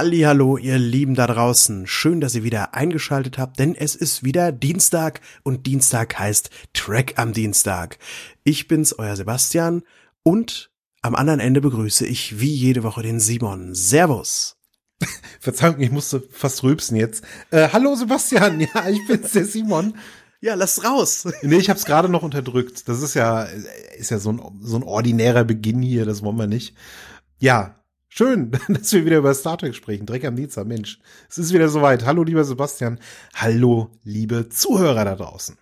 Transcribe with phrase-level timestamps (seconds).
[0.00, 1.88] Hallo, ihr Lieben da draußen.
[1.88, 7.14] Schön, dass ihr wieder eingeschaltet habt, denn es ist wieder Dienstag und Dienstag heißt Track
[7.16, 7.98] am Dienstag.
[8.44, 9.82] Ich bin's, euer Sebastian
[10.22, 10.70] und
[11.02, 13.74] am anderen Ende begrüße ich wie jede Woche den Simon.
[13.74, 14.56] Servus.
[15.40, 17.24] Verzeihung, ich musste fast rülpsen jetzt.
[17.50, 19.94] Äh, hallo Sebastian, ja, ich bin's, der Simon.
[20.40, 21.26] Ja, lass raus.
[21.42, 22.88] Nee, ich hab's gerade noch unterdrückt.
[22.88, 23.42] Das ist ja,
[23.98, 26.76] ist ja so ein, so ein ordinärer Beginn hier, das wollen wir nicht.
[27.40, 27.78] Ja,
[28.08, 30.06] Schön, dass wir wieder über Star Trek sprechen.
[30.06, 30.98] Dreck am Dienstag, Mensch.
[31.28, 32.04] Es ist wieder soweit.
[32.04, 32.98] Hallo, lieber Sebastian.
[33.34, 35.56] Hallo, liebe Zuhörer da draußen.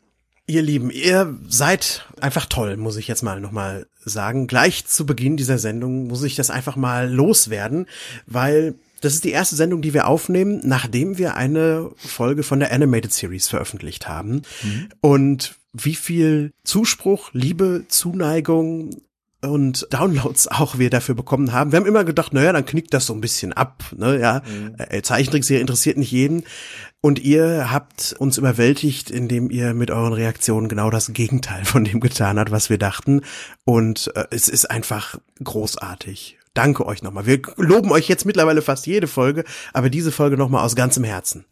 [0.48, 4.46] Ihr Lieben, ihr seid einfach toll, muss ich jetzt mal nochmal sagen.
[4.46, 7.86] Gleich zu Beginn dieser Sendung muss ich das einfach mal loswerden,
[8.26, 12.72] weil das ist die erste Sendung, die wir aufnehmen, nachdem wir eine Folge von der
[12.72, 14.42] Animated Series veröffentlicht haben.
[14.62, 14.88] Mhm.
[15.00, 18.90] Und wie viel Zuspruch, Liebe, Zuneigung
[19.46, 21.72] und Downloads auch wir dafür bekommen haben.
[21.72, 23.84] Wir haben immer gedacht, naja, dann knickt das so ein bisschen ab.
[23.96, 24.20] Ne?
[24.20, 24.76] Ja, mhm.
[24.78, 26.44] äh, Zeichentrickserie interessiert nicht jeden.
[27.00, 32.00] Und ihr habt uns überwältigt, indem ihr mit euren Reaktionen genau das Gegenteil von dem
[32.00, 33.22] getan habt, was wir dachten.
[33.64, 36.38] Und äh, es ist einfach großartig.
[36.54, 37.26] Danke euch nochmal.
[37.26, 41.44] Wir loben euch jetzt mittlerweile fast jede Folge, aber diese Folge nochmal aus ganzem Herzen.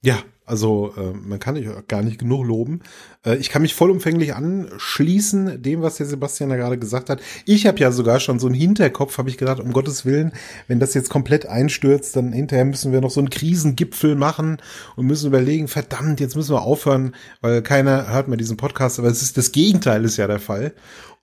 [0.00, 2.80] Ja, also äh, man kann dich gar nicht genug loben.
[3.24, 7.20] Äh, ich kann mich vollumfänglich anschließen dem, was der Sebastian da gerade gesagt hat.
[7.46, 10.32] Ich habe ja sogar schon so einen Hinterkopf, habe ich gedacht, um Gottes Willen,
[10.68, 14.58] wenn das jetzt komplett einstürzt, dann hinterher müssen wir noch so einen Krisengipfel machen
[14.96, 18.98] und müssen überlegen, verdammt, jetzt müssen wir aufhören, weil keiner hört mehr diesen Podcast.
[18.98, 20.74] Aber es ist das Gegenteil ist ja der Fall.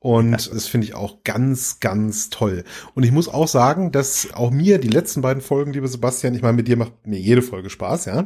[0.04, 2.64] Und das finde ich auch ganz, ganz toll.
[2.96, 6.42] Und ich muss auch sagen, dass auch mir die letzten beiden Folgen, liebe Sebastian, ich
[6.42, 8.26] meine, mit dir macht mir jede Folge Spaß, ja.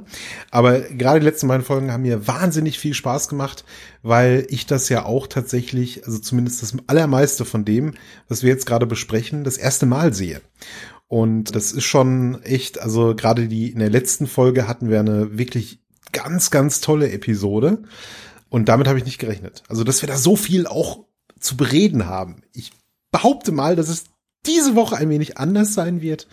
[0.52, 3.66] Aber gerade die letzten beiden Folgen haben mir wahnsinnig viel Spaß gemacht,
[4.04, 7.96] weil ich das ja auch tatsächlich, also zumindest das allermeiste von dem,
[8.30, 10.40] was wir jetzt gerade besprechen, das erste Mal sehe.
[11.10, 15.38] Und das ist schon echt, also gerade die, in der letzten Folge hatten wir eine
[15.38, 15.82] wirklich
[16.14, 17.84] ganz, ganz tolle Episode.
[18.48, 19.64] Und damit habe ich nicht gerechnet.
[19.68, 21.04] Also, dass wir da so viel auch
[21.46, 22.42] zu bereden haben.
[22.54, 22.72] Ich
[23.12, 24.06] behaupte mal, dass es
[24.46, 26.28] diese Woche ein wenig anders sein wird,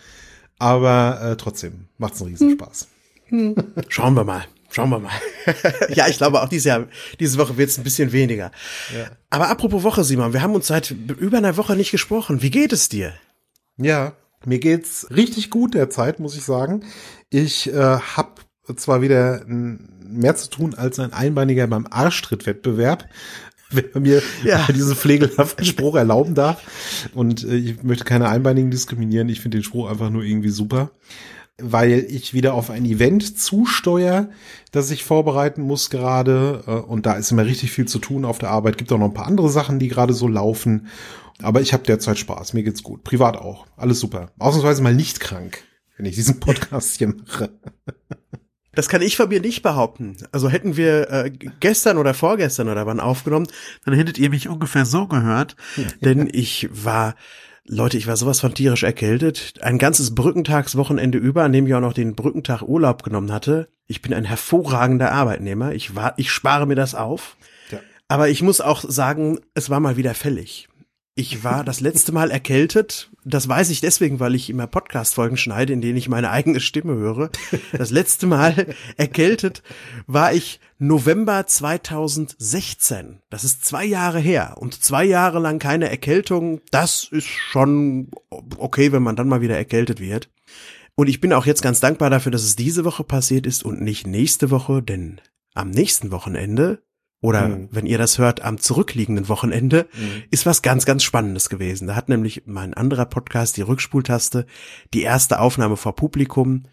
[0.59, 2.87] aber äh, trotzdem macht es einen Riesenspaß.
[3.25, 3.55] Hm.
[3.55, 3.73] Hm.
[3.89, 4.45] Schauen wir mal.
[4.69, 5.11] Schauen wir mal.
[5.89, 6.87] ja, ich glaube auch dieses Jahr,
[7.19, 8.51] diese Woche wird es ein bisschen weniger.
[8.95, 9.11] Ja.
[9.29, 12.41] Aber apropos Woche, Simon, wir haben uns seit über einer Woche nicht gesprochen.
[12.41, 13.13] Wie geht es dir?
[13.77, 14.13] Ja,
[14.45, 16.83] mir geht's richtig gut derzeit, muss ich sagen.
[17.29, 18.41] Ich äh, habe
[18.75, 23.07] zwar wieder mehr zu tun als ein Einbeiniger beim Arschtrittwettbewerb
[23.75, 24.65] wenn man mir ja.
[24.73, 26.61] diesen pflegelhaften Spruch erlauben darf.
[27.13, 29.29] Und äh, ich möchte keine Einbeinigen diskriminieren.
[29.29, 30.91] Ich finde den Spruch einfach nur irgendwie super.
[31.61, 34.29] Weil ich wieder auf ein Event zusteuere,
[34.71, 36.63] das ich vorbereiten muss gerade.
[36.65, 38.77] Äh, und da ist immer richtig viel zu tun auf der Arbeit.
[38.77, 40.87] Gibt auch noch ein paar andere Sachen, die gerade so laufen.
[41.41, 42.53] Aber ich habe derzeit Spaß.
[42.53, 43.03] Mir geht's gut.
[43.03, 43.67] Privat auch.
[43.75, 44.31] Alles super.
[44.39, 45.63] Ausnahmsweise mal nicht krank,
[45.97, 47.49] wenn ich diesen Podcast hier mache.
[48.75, 50.17] Das kann ich von mir nicht behaupten.
[50.31, 53.47] Also hätten wir äh, gestern oder vorgestern oder wann aufgenommen,
[53.85, 55.55] dann hättet ihr mich ungefähr so gehört.
[56.01, 57.15] denn ich war,
[57.65, 59.53] Leute, ich war sowas von tierisch erkältet.
[59.61, 63.69] Ein ganzes Brückentagswochenende über, an dem ich auch noch den Brückentag Urlaub genommen hatte.
[63.85, 65.73] Ich bin ein hervorragender Arbeitnehmer.
[65.73, 67.37] Ich war, ich spare mir das auf.
[67.71, 67.79] Ja.
[68.07, 70.67] Aber ich muss auch sagen, es war mal wieder fällig.
[71.15, 73.11] Ich war das letzte Mal erkältet.
[73.23, 76.95] Das weiß ich deswegen, weil ich immer Podcast-Folgen schneide, in denen ich meine eigene Stimme
[76.95, 77.29] höre.
[77.71, 79.61] Das letzte Mal erkältet
[80.07, 83.19] war ich November 2016.
[83.29, 84.55] Das ist zwei Jahre her.
[84.57, 86.61] Und zwei Jahre lang keine Erkältung.
[86.71, 88.09] Das ist schon
[88.57, 90.31] okay, wenn man dann mal wieder erkältet wird.
[90.95, 93.81] Und ich bin auch jetzt ganz dankbar dafür, dass es diese Woche passiert ist und
[93.81, 95.21] nicht nächste Woche, denn
[95.53, 96.81] am nächsten Wochenende
[97.23, 97.69] oder mhm.
[97.71, 100.23] wenn ihr das hört am zurückliegenden Wochenende, mhm.
[100.29, 101.87] ist was ganz, ganz Spannendes gewesen.
[101.87, 104.45] Da hat nämlich mein anderer Podcast, die Rückspultaste,
[104.93, 106.63] die erste Aufnahme vor Publikum.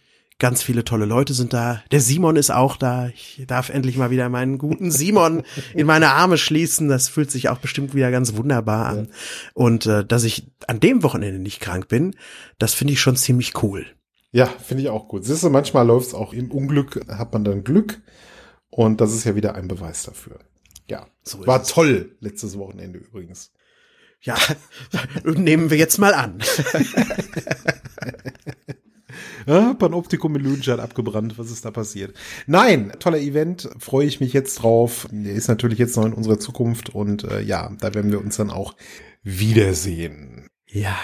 [0.40, 1.82] Ganz viele tolle Leute sind da.
[1.92, 3.06] Der Simon ist auch da.
[3.14, 6.88] Ich darf endlich mal wieder meinen guten Simon in meine Arme schließen.
[6.88, 9.04] Das fühlt sich auch bestimmt wieder ganz wunderbar an.
[9.04, 9.10] Ja.
[9.54, 12.16] Und äh, dass ich an dem Wochenende nicht krank bin,
[12.58, 13.86] das finde ich schon ziemlich cool.
[14.32, 15.24] Ja, finde ich auch gut.
[15.24, 18.00] Siehst du, manchmal läuft es auch im Unglück, hat man dann Glück.
[18.70, 20.38] Und das ist ja wieder ein Beweis dafür.
[20.88, 23.52] Ja, So war toll letztes Wochenende übrigens.
[24.22, 24.36] Ja,
[25.24, 26.42] nehmen wir jetzt mal an.
[29.46, 31.38] Ja, Panoptikum in Lüdenscheid abgebrannt.
[31.38, 32.14] Was ist da passiert?
[32.46, 33.68] Nein, toller Event.
[33.78, 35.08] Freue ich mich jetzt drauf.
[35.10, 38.36] Der ist natürlich jetzt noch in unserer Zukunft und äh, ja, da werden wir uns
[38.36, 38.74] dann auch
[39.22, 40.48] wiedersehen.
[40.66, 40.96] Ja,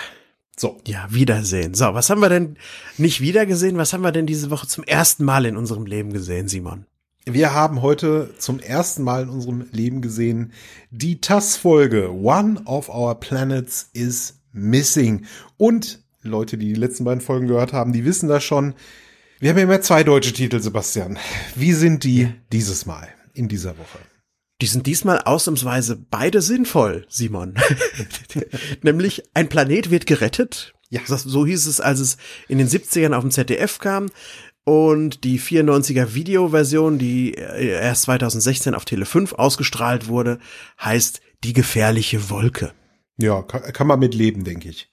[0.58, 1.74] So, ja, Wiedersehen.
[1.74, 2.56] So, was haben wir denn
[2.98, 3.76] nicht wiedergesehen?
[3.76, 6.86] Was haben wir denn diese Woche zum ersten Mal in unserem Leben gesehen, Simon?
[7.28, 10.52] Wir haben heute zum ersten Mal in unserem Leben gesehen
[10.90, 15.26] die TAS-Folge One of Our Planets is Missing.
[15.56, 18.74] Und Leute, die die letzten beiden Folgen gehört haben, die wissen das schon.
[19.40, 21.18] Wir haben ja immer zwei deutsche Titel, Sebastian.
[21.56, 23.98] Wie sind die dieses Mal in dieser Woche?
[24.62, 27.56] Die sind diesmal ausnahmsweise beide sinnvoll, Simon.
[28.82, 30.74] Nämlich ein Planet wird gerettet.
[30.88, 31.00] Ja.
[31.04, 32.16] So hieß es, als es
[32.48, 34.08] in den 70ern auf dem ZDF kam.
[34.68, 40.40] Und die 94er Videoversion, die äh, erst 2016 auf Tele 5 ausgestrahlt wurde,
[40.80, 42.72] heißt Die gefährliche Wolke.
[43.16, 44.90] Ja, kann, kann man mit leben, denke ich.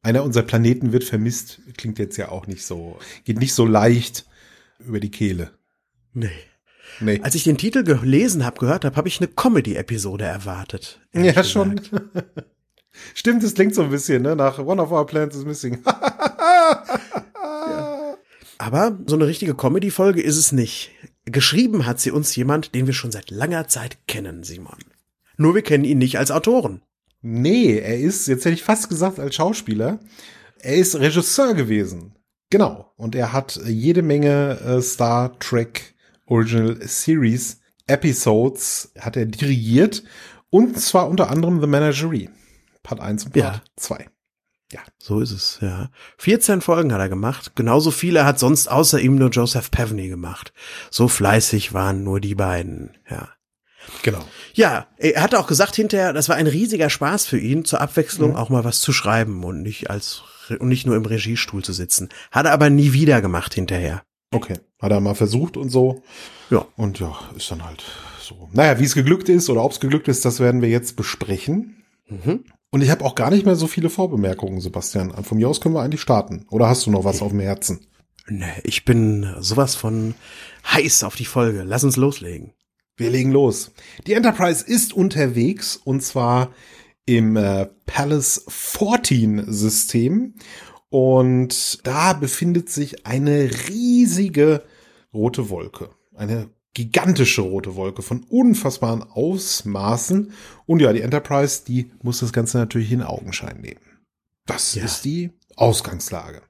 [0.00, 4.24] Einer unserer Planeten wird vermisst, klingt jetzt ja auch nicht so, geht nicht so leicht
[4.78, 5.50] über die Kehle.
[6.14, 6.30] Nee.
[7.00, 7.20] Nee.
[7.22, 11.00] Als ich den Titel gelesen habe, gehört habe, habe ich eine Comedy-Episode erwartet.
[11.12, 11.76] Ja, schon.
[11.76, 12.24] gesagt.
[13.14, 14.36] Stimmt, es klingt so ein bisschen, ne?
[14.36, 15.82] Nach One of Our Plants is Missing.
[18.62, 20.92] Aber so eine richtige Comedy-Folge ist es nicht.
[21.24, 24.78] Geschrieben hat sie uns jemand, den wir schon seit langer Zeit kennen, Simon.
[25.36, 26.80] Nur wir kennen ihn nicht als Autoren.
[27.22, 29.98] nee, er ist, jetzt hätte ich fast gesagt, als Schauspieler,
[30.60, 32.14] er ist Regisseur gewesen.
[32.50, 32.92] Genau.
[32.96, 37.58] Und er hat jede Menge äh, Star Trek Original Series
[37.88, 40.04] Episodes hat er dirigiert.
[40.50, 42.30] Und zwar unter anderem The Menagerie.
[42.84, 43.62] Part 1 und Part Ja.
[43.76, 44.06] 2.
[44.98, 45.90] So ist es, ja.
[46.18, 47.52] 14 Folgen hat er gemacht.
[47.54, 50.52] Genauso viele hat sonst außer ihm nur Joseph Pevney gemacht.
[50.90, 53.28] So fleißig waren nur die beiden, ja.
[54.02, 54.24] Genau.
[54.54, 58.36] Ja, er hatte auch gesagt hinterher, das war ein riesiger Spaß für ihn, zur Abwechslung
[58.36, 60.22] auch mal was zu schreiben und nicht als
[60.58, 62.08] und nicht nur im Regiestuhl zu sitzen.
[62.30, 64.02] Hat er aber nie wieder gemacht hinterher.
[64.32, 64.58] Okay.
[64.80, 66.02] Hat er mal versucht und so.
[66.50, 66.66] Ja.
[66.76, 67.82] Und ja, ist dann halt
[68.20, 68.48] so.
[68.52, 71.84] Naja, wie es geglückt ist oder ob es geglückt ist, das werden wir jetzt besprechen.
[72.08, 72.44] Mhm.
[72.72, 75.12] Und ich habe auch gar nicht mehr so viele Vorbemerkungen, Sebastian.
[75.24, 76.46] Von mir aus können wir eigentlich starten.
[76.50, 77.86] Oder hast du noch was auf dem Herzen?
[78.28, 80.14] Nee, ich bin sowas von
[80.72, 81.64] heiß auf die Folge.
[81.64, 82.54] Lass uns loslegen.
[82.96, 83.72] Wir legen los.
[84.06, 86.50] Die Enterprise ist unterwegs und zwar
[87.04, 90.34] im äh, Palace 14 System.
[90.88, 94.62] Und da befindet sich eine riesige
[95.12, 95.90] rote Wolke.
[96.14, 100.32] Eine gigantische rote Wolke von unfassbaren Ausmaßen.
[100.66, 103.80] Und ja, die Enterprise, die muss das Ganze natürlich in Augenschein nehmen.
[104.46, 104.84] Das Ja.
[104.84, 106.42] ist die Ausgangslage.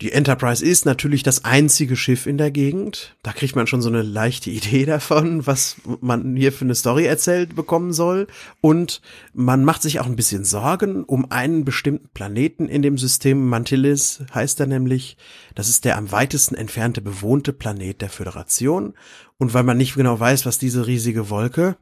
[0.00, 3.16] Die Enterprise ist natürlich das einzige Schiff in der Gegend.
[3.22, 7.04] Da kriegt man schon so eine leichte Idee davon, was man hier für eine Story
[7.04, 8.26] erzählt bekommen soll.
[8.60, 9.02] Und
[9.34, 13.48] man macht sich auch ein bisschen Sorgen um einen bestimmten Planeten in dem System.
[13.48, 15.16] Mantillis heißt er nämlich.
[15.54, 18.94] Das ist der am weitesten entfernte bewohnte Planet der Föderation.
[19.36, 21.76] Und weil man nicht genau weiß, was diese riesige Wolke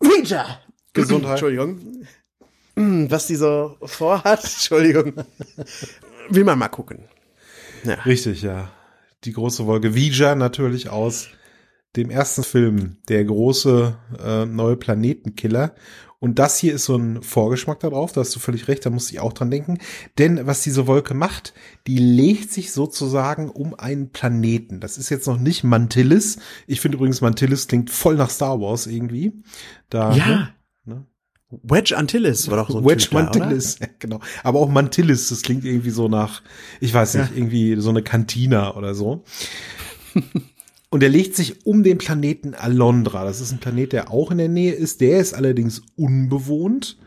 [0.00, 0.60] Ouija!
[0.92, 1.32] Gesundheit.
[1.32, 1.78] Entschuldigung.
[3.10, 5.12] Was die so vorhat, Entschuldigung.
[6.30, 7.04] Will man mal gucken.
[7.84, 7.94] Ja.
[7.94, 8.70] Richtig, ja.
[9.24, 11.28] Die große Wolke Vija natürlich aus
[11.96, 15.74] dem ersten Film, der große äh, neue Planetenkiller.
[16.20, 19.14] Und das hier ist so ein Vorgeschmack darauf, da hast du völlig recht, da musste
[19.14, 19.78] ich auch dran denken.
[20.18, 21.54] Denn was diese Wolke macht,
[21.86, 24.80] die legt sich sozusagen um einen Planeten.
[24.80, 26.38] Das ist jetzt noch nicht Mantillis.
[26.66, 29.32] Ich finde übrigens, Mantillis klingt voll nach Star Wars irgendwie.
[29.88, 30.26] Da, Ja.
[30.26, 30.54] ne?
[31.50, 34.20] Wedge Antilles war doch so ein Wedge Typ da, Mantillis, ja, genau.
[34.42, 36.42] Aber auch Mantillis, das klingt irgendwie so nach,
[36.80, 39.24] ich weiß nicht, irgendwie so eine Kantina oder so.
[40.90, 43.24] Und er legt sich um den Planeten Alondra.
[43.24, 45.00] Das ist ein Planet, der auch in der Nähe ist.
[45.00, 46.98] Der ist allerdings unbewohnt.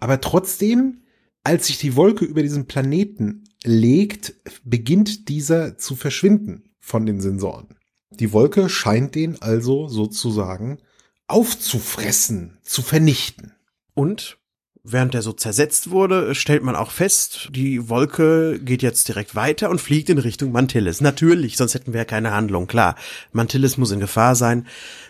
[0.00, 1.02] Aber trotzdem,
[1.42, 4.34] als sich die Wolke über diesen Planeten legt,
[4.64, 7.68] beginnt dieser zu verschwinden von den Sensoren.
[8.10, 10.78] Die Wolke scheint den also sozusagen
[11.26, 13.52] aufzufressen, zu vernichten.
[13.94, 14.38] Und
[14.84, 19.70] während er so zersetzt wurde, stellt man auch fest, die Wolke geht jetzt direkt weiter
[19.70, 21.00] und fliegt in Richtung Mantillis.
[21.00, 22.66] Natürlich, sonst hätten wir ja keine Handlung.
[22.66, 22.96] Klar,
[23.32, 24.66] Mantillis muss in Gefahr sein.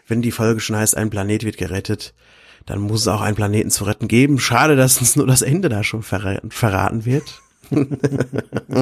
[0.06, 2.14] Wenn die Folge schon heißt, ein Planet wird gerettet,
[2.66, 4.38] dann muss es auch einen Planeten zu retten geben.
[4.38, 7.40] Schade, dass uns nur das Ende da schon verra verraten wird.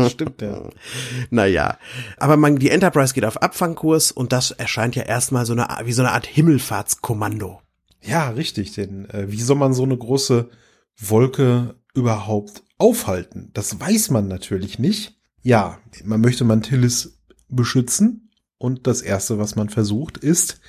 [0.08, 0.62] Stimmt, ja.
[1.30, 1.78] Naja,
[2.16, 5.92] aber man, die Enterprise geht auf Abfangkurs und das erscheint ja erstmal so eine, wie
[5.92, 7.60] so eine Art Himmelfahrtskommando.
[8.02, 10.50] Ja, richtig, denn äh, wie soll man so eine große
[10.98, 13.50] Wolke überhaupt aufhalten?
[13.52, 15.18] Das weiß man natürlich nicht.
[15.42, 20.60] Ja, man möchte Mantillis beschützen Und das erste, was man versucht, ist,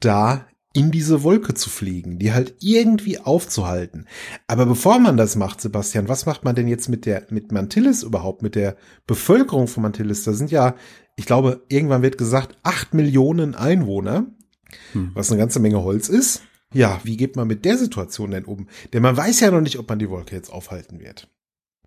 [0.00, 4.06] da in diese Wolke zu fliegen, die halt irgendwie aufzuhalten.
[4.46, 8.02] Aber bevor man das macht, Sebastian, was macht man denn jetzt mit der, mit Mantillis
[8.02, 10.24] überhaupt, mit der Bevölkerung von Mantillis?
[10.24, 10.74] Da sind ja,
[11.16, 14.26] ich glaube, irgendwann wird gesagt, acht Millionen Einwohner,
[14.92, 15.12] hm.
[15.14, 16.42] was eine ganze Menge Holz ist.
[16.76, 18.68] Ja, wie geht man mit der Situation denn um?
[18.92, 21.26] Denn man weiß ja noch nicht, ob man die Wolke jetzt aufhalten wird.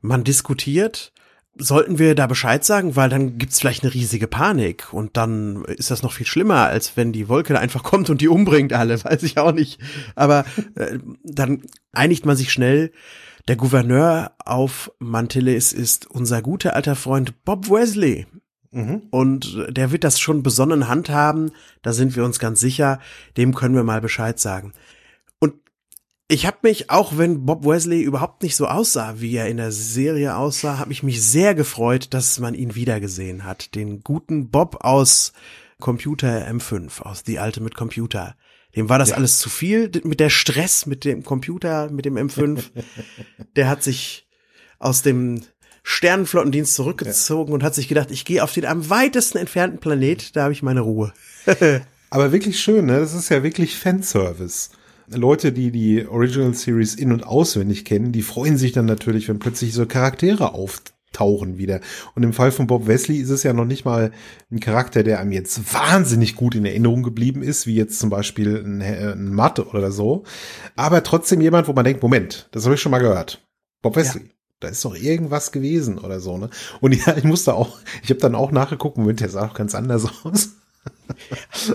[0.01, 1.13] Man diskutiert,
[1.55, 5.91] sollten wir da Bescheid sagen, weil dann gibt's vielleicht eine riesige Panik und dann ist
[5.91, 9.03] das noch viel schlimmer, als wenn die Wolke da einfach kommt und die umbringt alle,
[9.03, 9.79] weiß ich auch nicht.
[10.15, 10.43] Aber
[10.73, 12.91] äh, dann einigt man sich schnell.
[13.47, 18.25] Der Gouverneur auf Mantillis ist unser guter alter Freund Bob Wesley.
[18.71, 19.03] Mhm.
[19.09, 22.99] Und der wird das schon besonnen handhaben, da sind wir uns ganz sicher,
[23.37, 24.73] dem können wir mal Bescheid sagen.
[26.31, 29.71] Ich habe mich, auch wenn Bob Wesley überhaupt nicht so aussah, wie er in der
[29.71, 33.73] Serie aussah, habe ich mich sehr gefreut, dass man ihn wiedergesehen hat.
[33.73, 35.33] Den guten Bob aus
[35.79, 38.35] Computer M5, aus Die Alte mit Computer.
[38.75, 39.15] Dem war das ja.
[39.15, 42.61] alles zu viel mit der Stress mit dem Computer, mit dem M5.
[43.55, 44.27] der hat sich
[44.77, 45.41] aus dem
[45.89, 47.55] Sternenflottendienst zurückgezogen ja.
[47.55, 50.61] und hat sich gedacht, ich gehe auf den am weitesten entfernten Planet, da habe ich
[50.61, 51.13] meine Ruhe.
[52.11, 52.99] Aber wirklich schön, ne?
[52.99, 54.69] Das ist ja wirklich Fanservice.
[55.07, 59.39] Leute, die die Original Series in- und auswendig kennen, die freuen sich dann natürlich, wenn
[59.39, 61.81] plötzlich so Charaktere auftauchen wieder.
[62.13, 64.11] Und im Fall von Bob Wesley ist es ja noch nicht mal
[64.51, 68.63] ein Charakter, der einem jetzt wahnsinnig gut in Erinnerung geblieben ist, wie jetzt zum Beispiel
[68.63, 70.23] ein, ein Matt oder so.
[70.75, 73.43] Aber trotzdem jemand, wo man denkt, Moment, das habe ich schon mal gehört.
[73.81, 74.21] Bob Wesley.
[74.21, 74.29] Ja.
[74.59, 76.49] Da ist doch irgendwas gewesen oder so, ne?
[76.81, 79.75] Und ja, ich musste auch, ich habe dann auch nachgeguckt, Moment, der sah auch ganz
[79.75, 80.49] anders aus.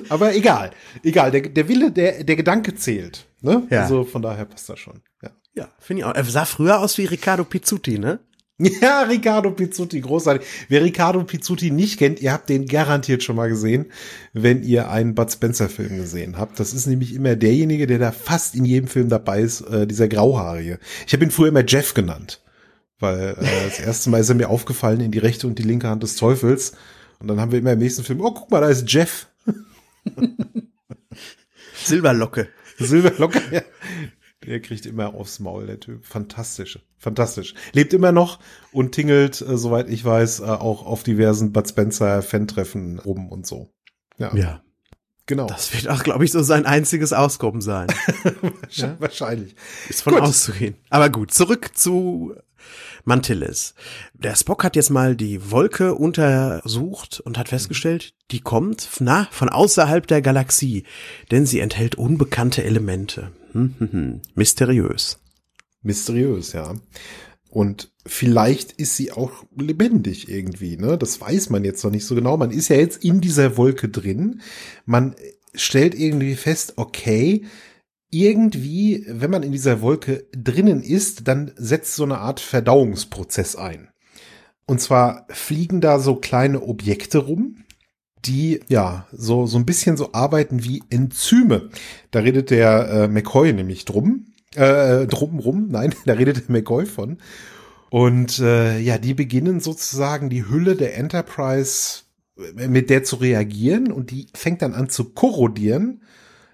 [0.08, 0.70] Aber egal,
[1.02, 3.26] egal, der, der Wille, der, der Gedanke zählt.
[3.40, 3.66] Ne?
[3.70, 3.82] Ja.
[3.82, 5.02] Also von daher passt das schon.
[5.22, 6.14] Ja, ja finde ich auch.
[6.14, 8.20] Er sah früher aus wie Riccardo Pizzuti, ne?
[8.56, 10.46] Ja, Riccardo Pizzuti, großartig.
[10.68, 13.86] Wer Riccardo Pizzuti nicht kennt, ihr habt den garantiert schon mal gesehen,
[14.32, 16.60] wenn ihr einen Bud Spencer Film gesehen habt.
[16.60, 20.06] Das ist nämlich immer derjenige, der da fast in jedem Film dabei ist, äh, dieser
[20.06, 20.78] Grauhaarige.
[21.04, 22.43] Ich habe ihn früher immer Jeff genannt,
[22.98, 25.88] weil äh, das erste Mal ist er mir aufgefallen in die rechte und die linke
[25.88, 26.72] Hand des Teufels.
[27.18, 29.28] Und dann haben wir immer im nächsten Film, oh, guck mal, da ist Jeff.
[31.84, 32.48] Silberlocke.
[32.78, 33.62] Silberlocke, ja.
[34.46, 36.04] Der kriegt immer aufs Maul, der Typ.
[36.04, 36.78] Fantastisch.
[36.98, 37.54] Fantastisch.
[37.72, 38.40] Lebt immer noch
[38.72, 43.46] und tingelt, äh, soweit ich weiß, äh, auch auf diversen Bud Spencer Fan-Treffen rum und
[43.46, 43.70] so.
[44.18, 44.34] Ja.
[44.34, 44.62] ja.
[45.26, 45.46] Genau.
[45.46, 47.86] Das wird auch, glaube ich, so sein einziges Auskommen sein.
[48.98, 49.56] Wahrscheinlich.
[49.88, 50.22] Ist von gut.
[50.22, 50.76] auszugehen.
[50.90, 52.34] Aber gut, zurück zu
[53.04, 53.74] Mantillis.
[54.14, 59.48] Der Spock hat jetzt mal die Wolke untersucht und hat festgestellt, die kommt na, von
[59.48, 60.84] außerhalb der Galaxie,
[61.30, 63.32] denn sie enthält unbekannte Elemente.
[63.52, 64.20] Hm, hm, hm.
[64.34, 65.18] Mysteriös.
[65.82, 66.74] Mysteriös, ja.
[67.50, 70.98] Und vielleicht ist sie auch lebendig irgendwie, ne?
[70.98, 72.36] Das weiß man jetzt noch nicht so genau.
[72.36, 74.40] Man ist ja jetzt in dieser Wolke drin.
[74.86, 75.14] Man
[75.54, 77.44] stellt irgendwie fest, okay,
[78.14, 83.88] irgendwie, wenn man in dieser Wolke drinnen ist, dann setzt so eine Art Verdauungsprozess ein.
[84.66, 87.64] Und zwar fliegen da so kleine Objekte rum,
[88.24, 91.70] die ja so, so ein bisschen so arbeiten wie Enzyme.
[92.12, 94.26] Da redet der äh, McCoy nämlich drum.
[94.54, 97.18] Äh, drum rum, nein, da redet der McCoy von.
[97.90, 102.02] Und äh, ja, die beginnen sozusagen die Hülle der Enterprise
[102.56, 106.02] äh, mit der zu reagieren und die fängt dann an zu korrodieren.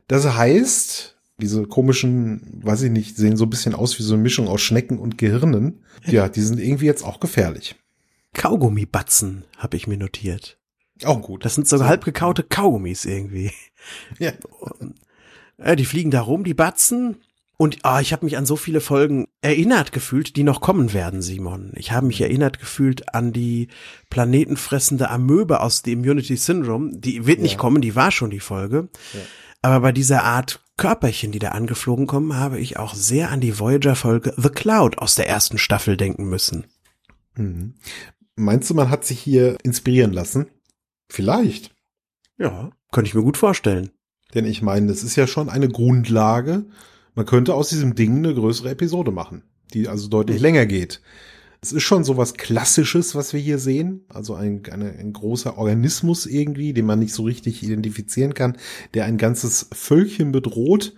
[0.08, 4.22] Das heißt, diese komischen, weiß ich nicht, sehen so ein bisschen aus wie so eine
[4.22, 5.84] Mischung aus Schnecken und Gehirnen.
[6.06, 7.76] Ja, die sind irgendwie jetzt auch gefährlich.
[8.34, 10.58] Kaugummibatzen habe ich mir notiert.
[11.04, 11.44] Auch gut.
[11.44, 11.86] Das sind so, so.
[11.86, 13.52] halb gekaute Kaugummis irgendwie.
[14.18, 14.32] Ja.
[15.58, 15.74] ja.
[15.76, 17.16] Die fliegen da rum, die Batzen.
[17.58, 21.20] Und ah, ich habe mich an so viele Folgen erinnert gefühlt, die noch kommen werden,
[21.20, 21.72] Simon.
[21.76, 23.68] Ich habe mich erinnert gefühlt an die
[24.08, 26.96] planetenfressende Amöbe aus dem Immunity Syndrome.
[26.96, 28.88] Die wird nicht kommen, die war schon die Folge.
[29.12, 29.20] Ja.
[29.60, 33.58] Aber bei dieser Art Körperchen, die da angeflogen kommen, habe ich auch sehr an die
[33.58, 36.64] Voyager-Folge The Cloud aus der ersten Staffel denken müssen.
[37.36, 37.74] Mhm.
[38.34, 40.46] Meinst du, man hat sich hier inspirieren lassen?
[41.10, 41.74] Vielleicht.
[42.38, 43.90] Ja, könnte ich mir gut vorstellen.
[44.32, 46.64] Denn ich meine, das ist ja schon eine Grundlage.
[47.14, 49.42] Man könnte aus diesem Ding eine größere Episode machen,
[49.74, 51.02] die also deutlich länger geht.
[51.62, 54.04] Es ist schon so was Klassisches, was wir hier sehen.
[54.08, 58.56] Also ein, eine, ein großer Organismus irgendwie, den man nicht so richtig identifizieren kann,
[58.94, 60.94] der ein ganzes Völkchen bedroht.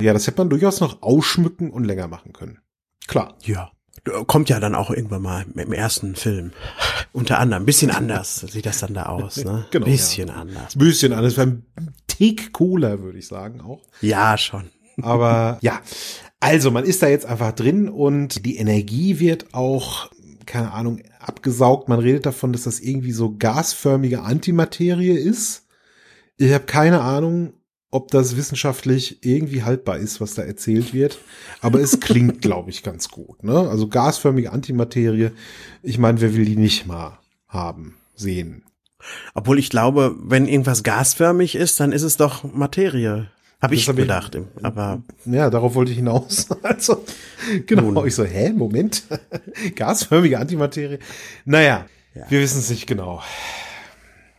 [0.00, 2.58] Ja, das hätte man durchaus noch ausschmücken und länger machen können.
[3.06, 3.36] Klar.
[3.42, 3.70] Ja.
[4.26, 6.50] Kommt ja dann auch irgendwann mal im ersten Film.
[7.12, 7.64] Unter anderem.
[7.64, 9.66] Bisschen anders sieht das dann da aus, ne?
[9.70, 9.86] Genau.
[9.86, 10.34] Bisschen ja.
[10.34, 10.76] anders.
[10.76, 11.38] Bisschen anders.
[11.38, 11.64] Ein
[12.08, 13.82] Tick cooler, würde ich sagen, auch.
[14.00, 14.70] Ja, schon.
[15.00, 15.80] Aber ja,
[16.40, 20.10] also man ist da jetzt einfach drin und die Energie wird auch
[20.46, 21.88] keine Ahnung, abgesaugt.
[21.88, 25.66] Man redet davon, dass das irgendwie so gasförmige Antimaterie ist.
[26.36, 27.54] Ich habe keine Ahnung,
[27.90, 31.18] ob das wissenschaftlich irgendwie haltbar ist, was da erzählt wird.
[31.60, 33.42] Aber es klingt, glaube ich, ganz gut.
[33.44, 33.56] Ne?
[33.68, 35.30] Also gasförmige Antimaterie.
[35.82, 37.18] Ich meine, wer will die nicht mal
[37.48, 38.64] haben, sehen?
[39.34, 43.30] Obwohl ich glaube, wenn irgendwas gasförmig ist, dann ist es doch Materie.
[43.62, 45.02] Habe ich hab gedacht, ich, aber.
[45.24, 46.48] Ja, darauf wollte ich hinaus.
[46.62, 47.04] Also,
[47.66, 47.92] genau.
[47.92, 48.06] Nun.
[48.06, 49.04] Ich so, hä, Moment.
[49.76, 50.98] Gasförmige Antimaterie.
[51.44, 52.24] Naja, ja.
[52.28, 53.22] wir wissen es nicht genau.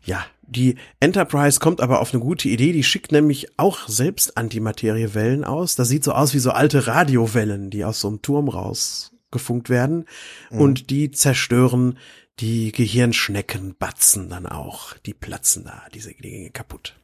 [0.03, 2.73] Ja, die Enterprise kommt aber auf eine gute Idee.
[2.73, 5.75] Die schickt nämlich auch selbst Antimateriewellen aus.
[5.75, 10.05] Das sieht so aus wie so alte Radiowellen, die aus so einem Turm rausgefunkt werden.
[10.51, 10.59] Mhm.
[10.59, 11.97] Und die zerstören
[12.39, 14.97] die Gehirnschnecken, Batzen dann auch.
[15.05, 16.95] Die platzen da, diese Dinge kaputt.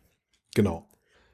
[0.54, 0.89] Genau.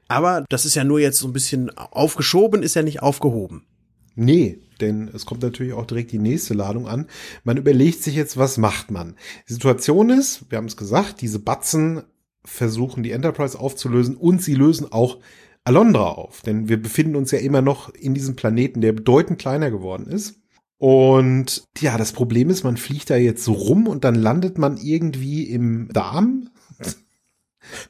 [0.08, 3.66] Aber das ist ja nur jetzt so ein bisschen aufgeschoben, ist ja nicht aufgehoben.
[4.14, 7.06] Nee, denn es kommt natürlich auch direkt die nächste Ladung an.
[7.44, 9.16] Man überlegt sich jetzt, was macht man?
[9.48, 12.02] Die Situation ist, wir haben es gesagt, diese Batzen
[12.44, 15.18] versuchen die Enterprise aufzulösen und sie lösen auch
[15.64, 19.70] Alondra auf, denn wir befinden uns ja immer noch in diesem Planeten, der bedeutend kleiner
[19.70, 20.40] geworden ist.
[20.78, 25.44] Und ja, das Problem ist, man fliegt da jetzt rum und dann landet man irgendwie
[25.44, 26.50] im Darm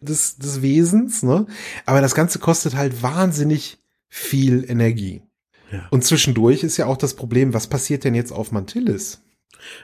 [0.00, 1.46] des, des Wesens, ne?
[1.84, 3.78] Aber das Ganze kostet halt wahnsinnig
[4.08, 5.22] viel Energie.
[5.70, 5.86] Ja.
[5.90, 9.22] Und zwischendurch ist ja auch das Problem, was passiert denn jetzt auf Mantillis?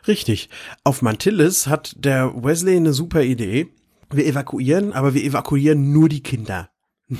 [0.06, 0.49] Richtig.
[0.84, 3.68] Auf Mantillis hat der Wesley eine super Idee.
[4.11, 6.70] Wir evakuieren, aber wir evakuieren nur die Kinder.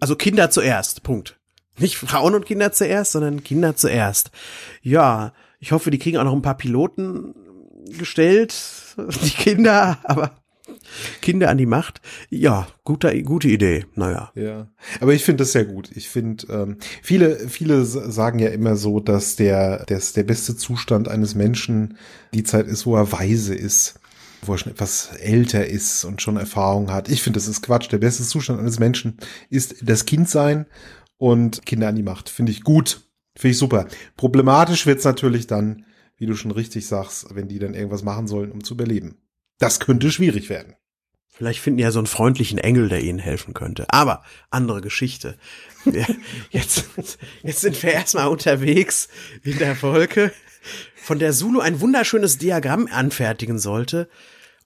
[0.00, 1.02] also Kinder zuerst.
[1.02, 1.38] Punkt.
[1.78, 4.30] Nicht Frauen und Kinder zuerst, sondern Kinder zuerst.
[4.82, 7.34] Ja, ich hoffe, die kriegen auch noch ein paar Piloten
[7.98, 8.54] gestellt,
[8.96, 10.39] die Kinder, aber
[11.20, 12.00] Kinder an die Macht.
[12.28, 13.86] Ja, gute, gute Idee.
[13.94, 14.32] Naja.
[14.34, 14.68] Ja.
[15.00, 15.90] Aber ich finde das sehr gut.
[15.94, 21.08] Ich finde, ähm, viele, viele sagen ja immer so, dass der, dass der beste Zustand
[21.08, 21.96] eines Menschen
[22.34, 24.00] die Zeit ist, wo er weise ist
[24.42, 27.08] wo er schon etwas älter ist und schon Erfahrung hat.
[27.08, 27.92] Ich finde, das ist Quatsch.
[27.92, 29.18] Der beste Zustand eines Menschen
[29.50, 30.66] ist das Kindsein
[31.18, 32.28] und Kinder an die Macht.
[32.28, 33.02] Finde ich gut.
[33.36, 33.86] Finde ich super.
[34.16, 35.84] Problematisch wird's natürlich dann,
[36.16, 39.16] wie du schon richtig sagst, wenn die dann irgendwas machen sollen, um zu überleben.
[39.58, 40.74] Das könnte schwierig werden.
[41.30, 43.86] Vielleicht finden ja so einen freundlichen Engel, der ihnen helfen könnte.
[43.88, 45.36] Aber andere Geschichte.
[46.50, 46.90] Jetzt,
[47.42, 49.08] jetzt sind wir erstmal unterwegs
[49.42, 50.30] in der Wolke,
[50.94, 54.10] von der Zulu ein wunderschönes Diagramm anfertigen sollte,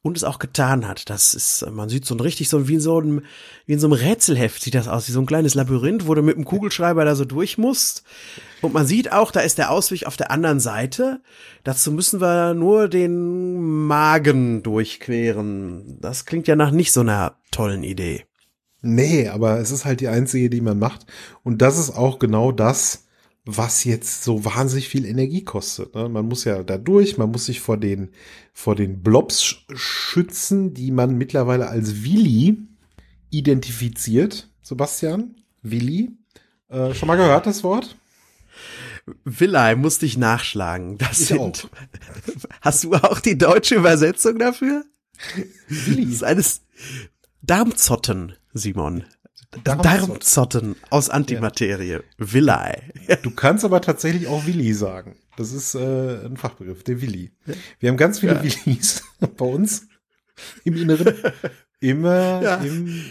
[0.05, 1.09] und es auch getan hat.
[1.09, 3.23] Das ist, man sieht so ein richtig so wie in so einem,
[3.64, 6.21] wie in so einem Rätselheft sieht das aus, wie so ein kleines Labyrinth, wo du
[6.21, 8.05] mit dem Kugelschreiber da so durch musst.
[8.61, 11.23] Und man sieht auch, da ist der Ausweg auf der anderen Seite.
[11.64, 15.97] Dazu müssen wir nur den Magen durchqueren.
[16.03, 18.27] Das klingt ja nach nicht so einer tollen Idee.
[18.83, 21.07] Nee, aber es ist halt die einzige, die man macht.
[21.43, 23.04] Und das ist auch genau das,
[23.44, 25.94] was jetzt so wahnsinnig viel Energie kostet.
[25.94, 26.09] Ne?
[26.09, 28.11] Man muss ja da durch, man muss sich vor den,
[28.52, 32.57] vor den Blobs schützen, die man mittlerweile als Willi
[33.30, 34.48] identifiziert.
[34.62, 36.16] Sebastian, Willi.
[36.68, 37.96] Äh, schon mal gehört das Wort?
[39.26, 40.96] Villai musste ich nachschlagen.
[40.96, 41.38] Das ich sind.
[41.38, 41.68] Auch.
[42.62, 44.85] Hast du auch die deutsche Übersetzung dafür?
[45.68, 46.04] Willi.
[46.04, 46.62] Das ist eines
[47.42, 49.04] Darmzotten, Simon.
[49.62, 51.93] Darmzotten aus Antimaterie.
[51.93, 52.01] Ja.
[52.19, 53.19] Villi.
[53.23, 55.17] Du kannst aber tatsächlich auch Willi sagen.
[55.37, 57.33] Das ist äh, ein Fachbegriff, der Willi.
[57.81, 58.43] Wir haben ganz viele ja.
[58.43, 59.03] Willis
[59.37, 59.87] bei uns
[60.64, 61.14] im Inneren.
[61.81, 62.57] Immer ja.
[62.57, 63.05] im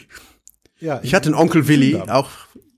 [0.79, 2.29] ja, Ich hatte einen Onkel Willi, auch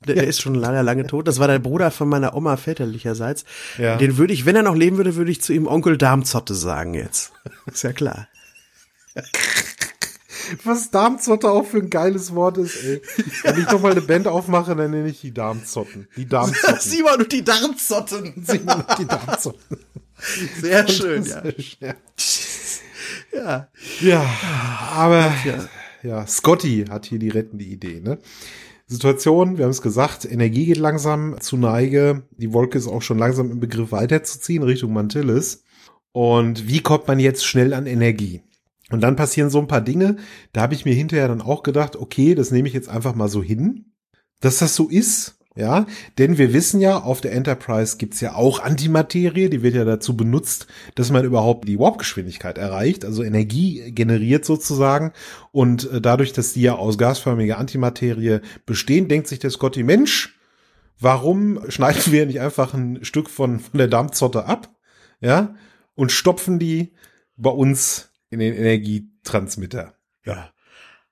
[0.06, 1.28] der, der ist schon lange, lange tot.
[1.28, 3.46] Das war der Bruder von meiner Oma väterlicherseits.
[3.78, 3.98] Ja.
[3.98, 6.94] Den würde ich, wenn er noch leben würde, würde ich zu ihm Onkel Darmzotte sagen
[6.94, 7.34] jetzt.
[7.66, 8.28] Ist ja klar.
[10.64, 13.02] Was Darmzotte auch für ein geiles Wort ist, ey.
[13.44, 16.08] Wenn ich noch mal eine Band aufmache, dann nenne ich die Darmzotten.
[16.16, 16.80] Die Darmzotten.
[16.80, 18.34] Simon und die Darmzotten.
[18.46, 19.78] Simon und die Darmzotten.
[20.62, 21.44] Sehr schön, ja.
[23.34, 23.68] ja.
[24.00, 24.26] Ja,
[24.94, 25.70] aber ja.
[26.04, 28.20] ja, Scotty hat hier die rettende Idee, ne?
[28.88, 32.24] Situation, wir haben es gesagt, Energie geht langsam zu Neige.
[32.38, 35.64] Die Wolke ist auch schon langsam im Begriff weiterzuziehen Richtung Mantillis.
[36.12, 38.42] Und wie kommt man jetzt schnell an Energie?
[38.92, 40.18] Und dann passieren so ein paar Dinge,
[40.54, 43.30] da habe ich mir hinterher dann auch gedacht, okay, das nehme ich jetzt einfach mal
[43.30, 43.94] so hin,
[44.42, 45.86] dass das so ist, ja,
[46.18, 50.18] denn wir wissen ja, auf der Enterprise gibt's ja auch Antimaterie, die wird ja dazu
[50.18, 55.14] benutzt, dass man überhaupt die Warp-Geschwindigkeit erreicht, also Energie generiert sozusagen.
[55.54, 60.38] Und äh, dadurch, dass die ja aus gasförmiger Antimaterie bestehen, denkt sich der Scotty, Mensch,
[61.00, 64.76] warum schneiden wir nicht einfach ein Stück von, von der Dampfzotte ab,
[65.22, 65.56] ja,
[65.96, 66.92] und stopfen die
[67.38, 69.96] bei uns in den Energietransmitter.
[70.26, 70.50] Ja.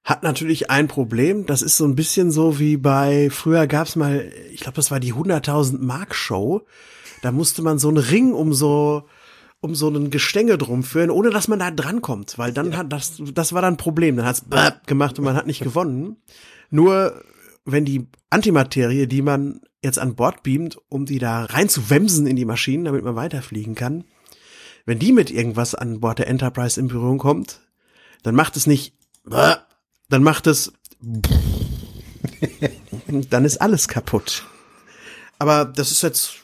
[0.03, 1.45] Hat natürlich ein Problem.
[1.45, 4.99] Das ist so ein bisschen so wie bei, früher gab's mal, ich glaube, das war
[4.99, 6.63] die 100.000 Mark Show.
[7.21, 9.07] Da musste man so einen Ring um so,
[9.61, 12.79] um so einen Gestänge drum führen, ohne dass man da drankommt, weil dann ja.
[12.79, 14.17] hat das, das war dann ein Problem.
[14.17, 14.43] Dann hat's
[14.87, 16.17] gemacht und man hat nicht gewonnen.
[16.69, 17.23] Nur
[17.63, 22.45] wenn die Antimaterie, die man jetzt an Bord beamt, um die da reinzuwemsen in die
[22.45, 24.03] Maschinen, damit man weiterfliegen kann,
[24.85, 27.59] wenn die mit irgendwas an Bord der Enterprise in Berührung kommt,
[28.23, 28.93] dann macht es nicht,
[29.25, 30.73] dann macht es,
[33.29, 34.45] dann ist alles kaputt.
[35.39, 36.35] Aber das ist jetzt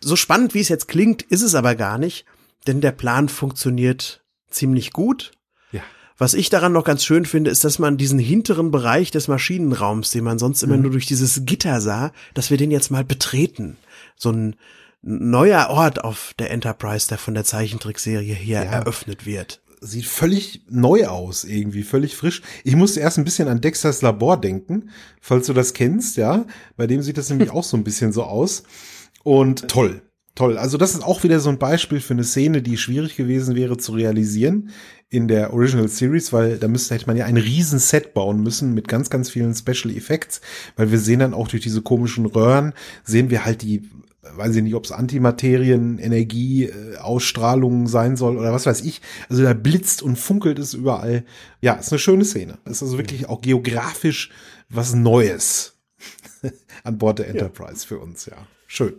[0.00, 2.24] so spannend, wie es jetzt klingt, ist es aber gar nicht,
[2.66, 5.32] denn der Plan funktioniert ziemlich gut.
[5.72, 5.82] Ja.
[6.16, 10.10] Was ich daran noch ganz schön finde, ist, dass man diesen hinteren Bereich des Maschinenraums,
[10.10, 10.82] den man sonst immer mhm.
[10.82, 13.76] nur durch dieses Gitter sah, dass wir den jetzt mal betreten.
[14.16, 14.56] So ein
[15.02, 18.70] neuer Ort auf der Enterprise, der von der Zeichentrickserie hier ja.
[18.70, 22.42] eröffnet wird sieht völlig neu aus, irgendwie, völlig frisch.
[22.64, 26.46] Ich musste erst ein bisschen an Dexters Labor denken, falls du das kennst, ja.
[26.76, 28.64] Bei dem sieht das nämlich auch so ein bisschen so aus.
[29.22, 30.02] Und toll,
[30.34, 30.58] toll.
[30.58, 33.76] Also das ist auch wieder so ein Beispiel für eine Szene, die schwierig gewesen wäre
[33.76, 34.70] zu realisieren
[35.10, 38.74] in der Original Series, weil da müsste hätte man ja ein riesen Set bauen müssen
[38.74, 40.40] mit ganz ganz vielen Special Effects,
[40.76, 43.88] weil wir sehen dann auch durch diese komischen Röhren sehen wir halt die
[44.22, 49.00] weiß ich nicht, ob es Antimaterien, Energie, äh, Ausstrahlung sein soll oder was weiß ich.
[49.28, 51.24] Also da blitzt und funkelt es überall.
[51.60, 52.58] Ja, ist eine schöne Szene.
[52.64, 54.30] Ist also wirklich auch geografisch
[54.68, 55.74] was Neues
[56.84, 57.88] an Bord der Enterprise ja.
[57.88, 58.36] für uns, ja.
[58.66, 58.94] Schön.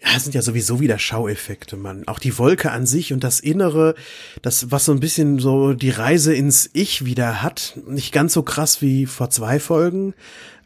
[0.00, 2.08] Ja, es sind ja sowieso wieder Schaueffekte, Mann.
[2.08, 3.94] Auch die Wolke an sich und das Innere,
[4.42, 7.78] das, was so ein bisschen so die Reise ins Ich wieder hat.
[7.86, 10.14] Nicht ganz so krass wie vor zwei Folgen.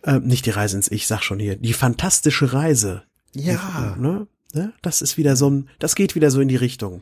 [0.03, 1.57] Äh, nicht die Reise ins Ich, sag schon hier.
[1.57, 3.03] Die fantastische Reise.
[3.41, 3.97] Ja.
[3.99, 4.27] Ne?
[4.55, 4.73] ne?
[4.83, 7.01] Das ist wieder so ein, das geht wieder so in die Richtung.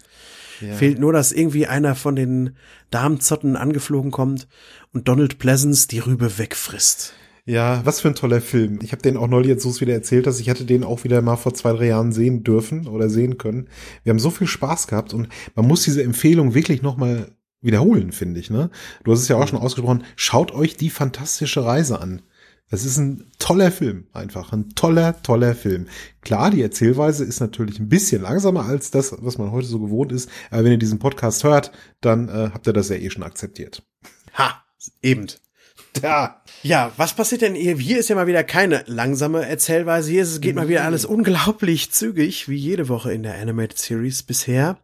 [0.61, 0.75] Ja.
[0.75, 2.57] Fehlt nur, dass irgendwie einer von den
[2.91, 4.47] Darmzotten angeflogen kommt
[4.93, 7.15] und Donald Pleasance die Rübe wegfrisst.
[7.47, 8.79] Ja, was für ein toller Film.
[8.83, 11.21] Ich habe den auch neulich jetzt so wieder erzählt, dass ich hatte den auch wieder
[11.21, 13.69] mal vor zwei, drei Jahren sehen dürfen oder sehen können.
[14.03, 18.41] Wir haben so viel Spaß gehabt und man muss diese Empfehlung wirklich nochmal wiederholen, finde
[18.41, 18.49] ich.
[18.49, 18.71] Ne?
[19.03, 20.05] Du hast es ja auch schon ausgesprochen.
[20.17, 22.23] Schaut euch die fantastische Reise an.
[22.71, 25.87] Das ist ein toller Film, einfach ein toller, toller Film.
[26.23, 30.13] Klar, die Erzählweise ist natürlich ein bisschen langsamer als das, was man heute so gewohnt
[30.13, 30.31] ist.
[30.51, 33.83] Aber wenn ihr diesen Podcast hört, dann äh, habt ihr das ja eh schon akzeptiert.
[34.37, 34.65] Ha,
[35.03, 35.27] eben.
[36.03, 36.43] Ja.
[36.63, 37.77] Ja, was passiert denn hier?
[37.77, 40.11] Hier ist ja mal wieder keine langsame Erzählweise.
[40.11, 44.79] Hier geht mal wieder alles unglaublich zügig, wie jede Woche in der Animated Series bisher.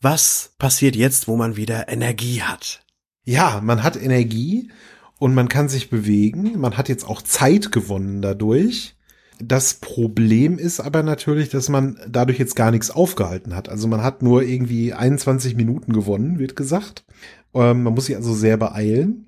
[0.00, 2.84] Was passiert jetzt, wo man wieder Energie hat?
[3.24, 4.70] Ja, man hat Energie
[5.18, 6.58] und man kann sich bewegen.
[6.58, 8.96] Man hat jetzt auch Zeit gewonnen dadurch.
[9.40, 13.68] Das Problem ist aber natürlich, dass man dadurch jetzt gar nichts aufgehalten hat.
[13.68, 17.04] Also man hat nur irgendwie 21 Minuten gewonnen, wird gesagt.
[17.52, 19.26] Ähm, man muss sich also sehr beeilen.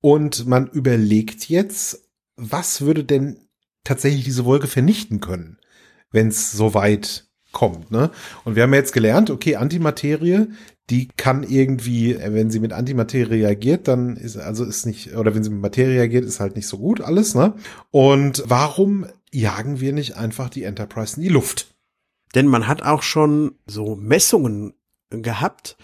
[0.00, 3.38] Und man überlegt jetzt, was würde denn
[3.84, 5.58] tatsächlich diese Wolke vernichten können,
[6.10, 7.90] wenn es so weit kommt.
[7.90, 8.10] Ne?
[8.44, 10.48] Und wir haben ja jetzt gelernt, okay, Antimaterie,
[10.90, 15.42] die kann irgendwie, wenn sie mit Antimaterie reagiert, dann ist also ist nicht, oder wenn
[15.42, 17.34] sie mit Materie reagiert, ist halt nicht so gut alles.
[17.34, 17.54] Ne?
[17.90, 21.74] Und warum jagen wir nicht einfach die Enterprise in die Luft?
[22.34, 24.74] Denn man hat auch schon so Messungen
[25.10, 25.76] gehabt,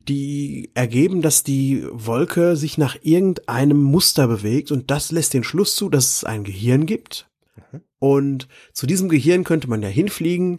[0.00, 5.76] die ergeben, dass die Wolke sich nach irgendeinem Muster bewegt und das lässt den Schluss
[5.76, 7.30] zu, dass es ein Gehirn gibt.
[7.56, 7.80] Mhm.
[7.98, 10.58] Und zu diesem Gehirn könnte man ja hinfliegen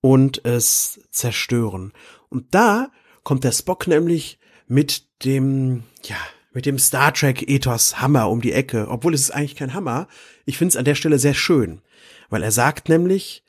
[0.00, 1.92] und es zerstören.
[2.28, 2.90] Und da
[3.22, 6.16] kommt der Spock nämlich mit dem, ja,
[6.52, 10.08] mit dem Star Trek Ethos Hammer um die Ecke, obwohl es ist eigentlich kein Hammer.
[10.44, 11.80] Ich finde es an der Stelle sehr schön,
[12.28, 13.44] weil er sagt nämlich,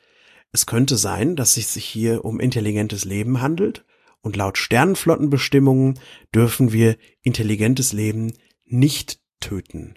[0.52, 3.84] es könnte sein, dass es sich hier um intelligentes Leben handelt
[4.22, 6.00] und laut Sternenflottenbestimmungen
[6.34, 8.34] dürfen wir intelligentes Leben
[8.66, 9.96] nicht töten.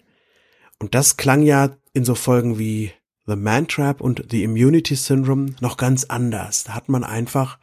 [0.79, 2.91] Und das klang ja in so Folgen wie
[3.25, 6.63] The Man Trap und The Immunity Syndrome noch ganz anders.
[6.65, 7.59] Da hat man einfach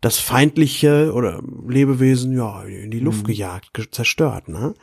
[0.00, 3.28] das feindliche oder Lebewesen ja in die Luft mhm.
[3.28, 4.74] gejagt, ge zerstört, ne?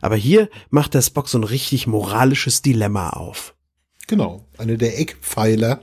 [0.00, 3.54] Aber hier macht der Spock so ein richtig moralisches Dilemma auf.
[4.06, 5.82] Genau, eine der Eckpfeiler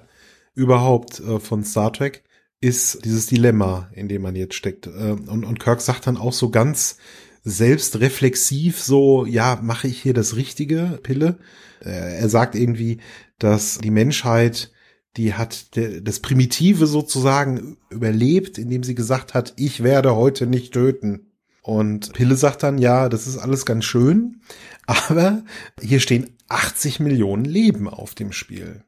[0.53, 2.23] überhaupt äh, von Star Trek
[2.61, 4.87] ist dieses Dilemma, in dem man jetzt steckt.
[4.87, 6.97] Äh, und, und Kirk sagt dann auch so ganz
[7.43, 11.37] selbstreflexiv so, ja, mache ich hier das Richtige, Pille?
[11.81, 12.97] Äh, er sagt irgendwie,
[13.37, 14.71] dass die Menschheit,
[15.17, 21.31] die hat das Primitive sozusagen überlebt, indem sie gesagt hat, ich werde heute nicht töten.
[21.61, 24.41] Und Pille sagt dann, ja, das ist alles ganz schön,
[24.85, 25.43] aber
[25.81, 28.83] hier stehen 80 Millionen Leben auf dem Spiel.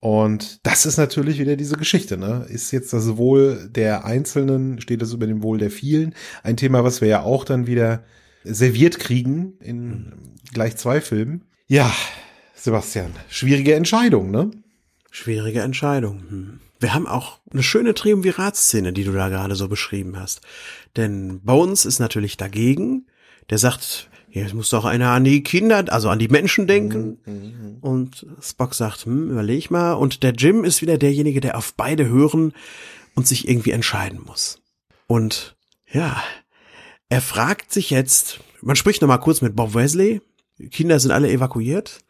[0.00, 2.46] Und das ist natürlich wieder diese Geschichte, ne?
[2.48, 6.14] Ist jetzt das Wohl der Einzelnen, steht das über dem Wohl der vielen?
[6.42, 8.04] Ein Thema, was wir ja auch dann wieder
[8.44, 10.12] serviert kriegen in
[10.52, 11.44] gleich zwei Filmen.
[11.66, 11.92] Ja,
[12.54, 14.50] Sebastian, schwierige Entscheidung, ne?
[15.10, 16.22] Schwierige Entscheidung.
[16.28, 16.60] Hm.
[16.78, 20.40] Wir haben auch eine schöne Triumviratszene, die du da gerade so beschrieben hast.
[20.96, 23.06] Denn Bones ist natürlich dagegen.
[23.48, 27.18] Der sagt, jetzt muss doch einer an die Kinder, also an die Menschen denken.
[27.24, 27.76] Mhm.
[27.80, 29.94] Und Spock sagt, hm, überleg mal.
[29.94, 32.52] Und der Jim ist wieder derjenige, der auf beide hören
[33.14, 34.60] und sich irgendwie entscheiden muss.
[35.06, 35.56] Und
[35.90, 36.22] ja,
[37.08, 40.20] er fragt sich jetzt, man spricht noch mal kurz mit Bob Wesley.
[40.70, 42.00] Kinder sind alle evakuiert.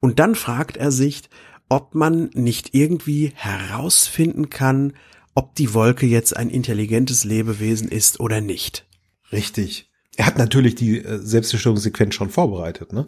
[0.00, 1.22] Und dann fragt er sich,
[1.68, 4.92] ob man nicht irgendwie herausfinden kann,
[5.34, 8.86] ob die Wolke jetzt ein intelligentes Lebewesen ist oder nicht.
[9.32, 9.90] Richtig.
[10.16, 13.06] Er hat natürlich die äh, Selbstbestimmungssequenz schon vorbereitet, ne?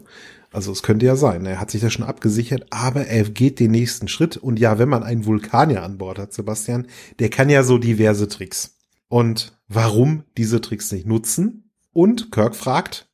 [0.51, 3.69] Also es könnte ja sein, er hat sich das schon abgesichert, aber er geht den
[3.69, 4.35] nächsten Schritt.
[4.35, 6.87] Und ja, wenn man einen Vulkanier an Bord hat, Sebastian,
[7.19, 8.77] der kann ja so diverse Tricks.
[9.07, 11.71] Und warum diese Tricks nicht nutzen?
[11.93, 13.09] Und Kirk fragt,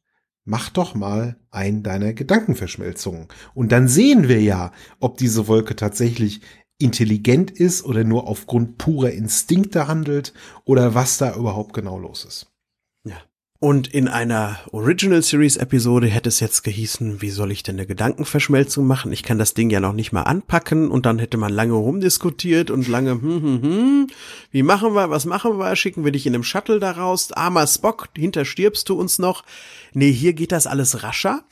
[0.46, 3.28] mach doch mal ein deiner Gedankenverschmelzungen.
[3.54, 6.42] Und dann sehen wir ja, ob diese Wolke tatsächlich
[6.78, 10.34] intelligent ist oder nur aufgrund purer Instinkte handelt
[10.66, 12.55] oder was da überhaupt genau los ist.
[13.60, 17.88] Und in einer Original Series Episode hätte es jetzt gehießen, wie soll ich denn eine
[17.88, 19.14] Gedankenverschmelzung machen?
[19.14, 22.70] Ich kann das Ding ja noch nicht mal anpacken und dann hätte man lange rumdiskutiert
[22.70, 24.08] und lange, hm, hm, hm,
[24.52, 25.74] wie machen wir, was machen wir?
[25.78, 27.32] Schicken wir dich in einem Shuttle da raus?
[27.32, 29.44] Armer Spock, hinter stirbst du uns noch?
[29.94, 31.46] Nee, hier geht das alles rascher.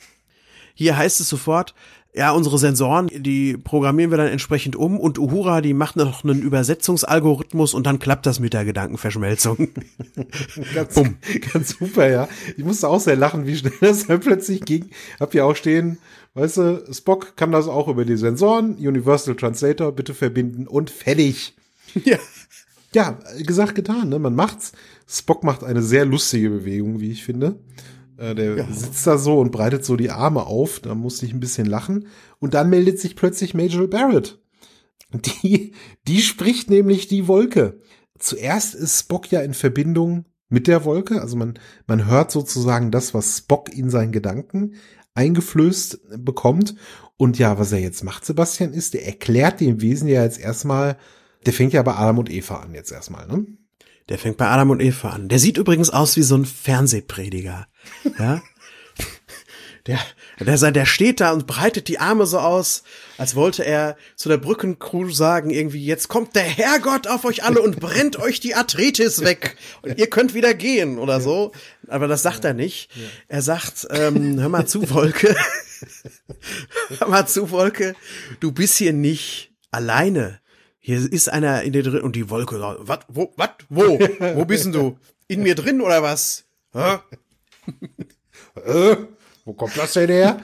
[0.74, 1.74] Hier heißt es sofort,
[2.16, 6.42] ja, unsere Sensoren, die programmieren wir dann entsprechend um und Uhura, die macht noch einen
[6.42, 9.70] Übersetzungsalgorithmus und dann klappt das mit der Gedankenverschmelzung.
[10.74, 11.16] ganz, Bumm.
[11.52, 12.28] ganz super, ja.
[12.56, 14.90] Ich musste auch sehr lachen, wie schnell das dann plötzlich ging.
[15.18, 15.98] Hab ja auch stehen,
[16.34, 21.54] weißt du, Spock kann das auch über die Sensoren, Universal Translator bitte verbinden und fertig.
[22.04, 22.18] Ja.
[22.92, 24.20] Ja, gesagt, getan, ne?
[24.20, 24.72] Man macht's.
[25.08, 27.56] Spock macht eine sehr lustige Bewegung, wie ich finde.
[28.16, 28.66] Äh, der ja.
[28.70, 30.80] sitzt da so und breitet so die Arme auf.
[30.80, 32.06] Da musste ich ein bisschen lachen.
[32.38, 34.40] Und dann meldet sich plötzlich Major Barrett.
[35.42, 35.74] Die,
[36.08, 37.80] die spricht nämlich die Wolke.
[38.18, 41.20] Zuerst ist Spock ja in Verbindung mit der Wolke.
[41.20, 41.54] Also man,
[41.86, 44.74] man hört sozusagen das, was Spock in seinen Gedanken
[45.14, 46.74] eingeflößt bekommt.
[47.16, 50.96] Und ja, was er jetzt macht, Sebastian, ist, der erklärt dem Wesen ja jetzt erstmal,
[51.46, 53.46] der fängt ja bei Adam und Eva an jetzt erstmal, ne?
[54.08, 55.28] Der fängt bei Adam und Eva an.
[55.28, 57.66] Der sieht übrigens aus wie so ein Fernsehprediger.
[58.18, 58.42] Ja.
[59.86, 60.00] Der,
[60.40, 62.84] der, der steht da und breitet die Arme so aus,
[63.18, 67.60] als wollte er zu der Brückencrew sagen, irgendwie, jetzt kommt der Herrgott auf euch alle
[67.60, 69.58] und brennt euch die Arthritis weg.
[69.82, 71.52] Und ihr könnt wieder gehen oder so.
[71.86, 72.88] Aber das sagt er nicht.
[73.28, 75.36] Er sagt, ähm, hör mal zu, Wolke.
[76.98, 77.94] hör mal zu, Wolke.
[78.40, 80.40] Du bist hier nicht alleine.
[80.86, 83.98] Hier ist einer in der drin und die Wolke, was, wo, was, wo,
[84.34, 84.98] wo bist denn du?
[85.28, 86.44] In mir drin oder was?
[86.74, 86.98] Hä?
[88.66, 88.96] äh,
[89.46, 90.42] wo kommt das denn her?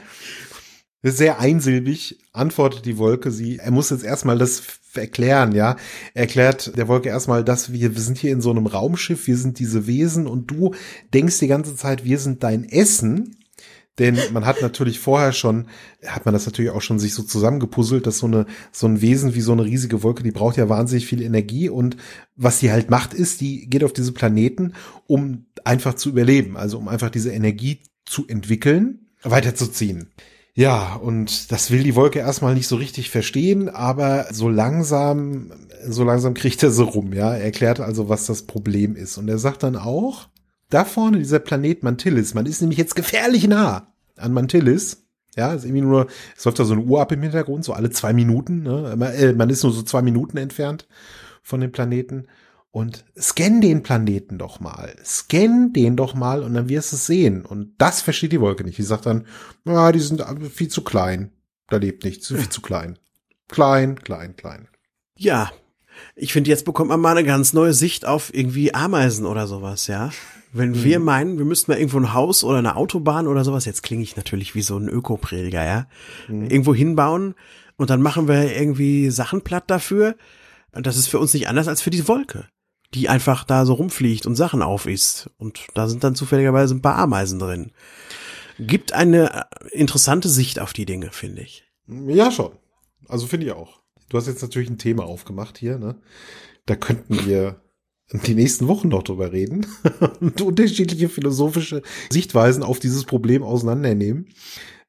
[1.03, 3.59] Sehr einsilbig antwortet die Wolke sie.
[3.59, 4.63] Er muss jetzt erstmal das
[4.95, 5.77] erklären, ja.
[6.15, 9.37] Er erklärt der Wolke erstmal, dass wir, wir sind hier in so einem Raumschiff, wir
[9.37, 10.75] sind diese Wesen und du
[11.13, 13.37] denkst die ganze Zeit, wir sind dein Essen.
[13.99, 15.67] Denn man hat natürlich vorher schon,
[16.07, 19.35] hat man das natürlich auch schon sich so zusammengepuzzelt, dass so eine, so ein Wesen
[19.35, 21.97] wie so eine riesige Wolke, die braucht ja wahnsinnig viel Energie und
[22.37, 24.73] was die halt macht ist, die geht auf diese Planeten,
[25.07, 30.11] um einfach zu überleben, also um einfach diese Energie zu entwickeln, weiterzuziehen.
[30.55, 35.53] Ja, und das will die Wolke erstmal nicht so richtig verstehen, aber so langsam,
[35.87, 37.35] so langsam kriegt er so rum, ja.
[37.35, 39.17] Er erklärt also, was das Problem ist.
[39.17, 40.29] Und er sagt dann auch,
[40.71, 45.05] da vorne, dieser Planet Mantillis, man ist nämlich jetzt gefährlich nah an Mantillis.
[45.37, 47.91] Ja, ist irgendwie nur, es läuft da so eine Uhr ab im Hintergrund, so alle
[47.91, 48.63] zwei Minuten.
[48.63, 48.97] Ne?
[49.15, 50.89] Äh, man ist nur so zwei Minuten entfernt
[51.43, 52.27] von dem Planeten.
[52.73, 54.95] Und scan den Planeten doch mal.
[55.05, 57.45] Scan den doch mal und dann wirst du es sehen.
[57.45, 58.79] Und das versteht die Wolke nicht.
[58.79, 59.27] Die sagt dann,
[59.65, 61.33] ah, die sind viel zu klein.
[61.69, 62.99] Da lebt nichts, viel zu klein.
[63.49, 64.69] Klein, klein, klein.
[65.17, 65.51] Ja,
[66.15, 69.87] ich finde, jetzt bekommt man mal eine ganz neue Sicht auf irgendwie Ameisen oder sowas,
[69.89, 70.11] ja.
[70.53, 70.85] Wenn mhm.
[70.85, 74.03] wir meinen, wir müssten mal irgendwo ein Haus oder eine Autobahn oder sowas, jetzt klinge
[74.03, 75.87] ich natürlich wie so ein Ökoprediger, ja,
[76.29, 76.51] mhm.
[76.51, 77.35] irgendwo hinbauen
[77.77, 80.17] und dann machen wir irgendwie Sachen platt dafür.
[80.73, 82.47] Und das ist für uns nicht anders als für die Wolke,
[82.95, 85.31] die einfach da so rumfliegt und Sachen aufisst.
[85.39, 87.73] Und da sind dann zufälligerweise ein paar Ameisen drin.
[88.59, 91.65] Gibt eine interessante Sicht auf die Dinge, finde ich.
[91.89, 92.53] Ja, schon.
[93.09, 93.81] Also finde ich auch.
[94.11, 95.97] Du hast jetzt natürlich ein Thema aufgemacht hier, ne?
[96.67, 97.61] Da könnten wir
[98.13, 99.67] die nächsten Wochen noch drüber reden
[100.21, 104.29] und unterschiedliche philosophische Sichtweisen auf dieses Problem auseinandernehmen.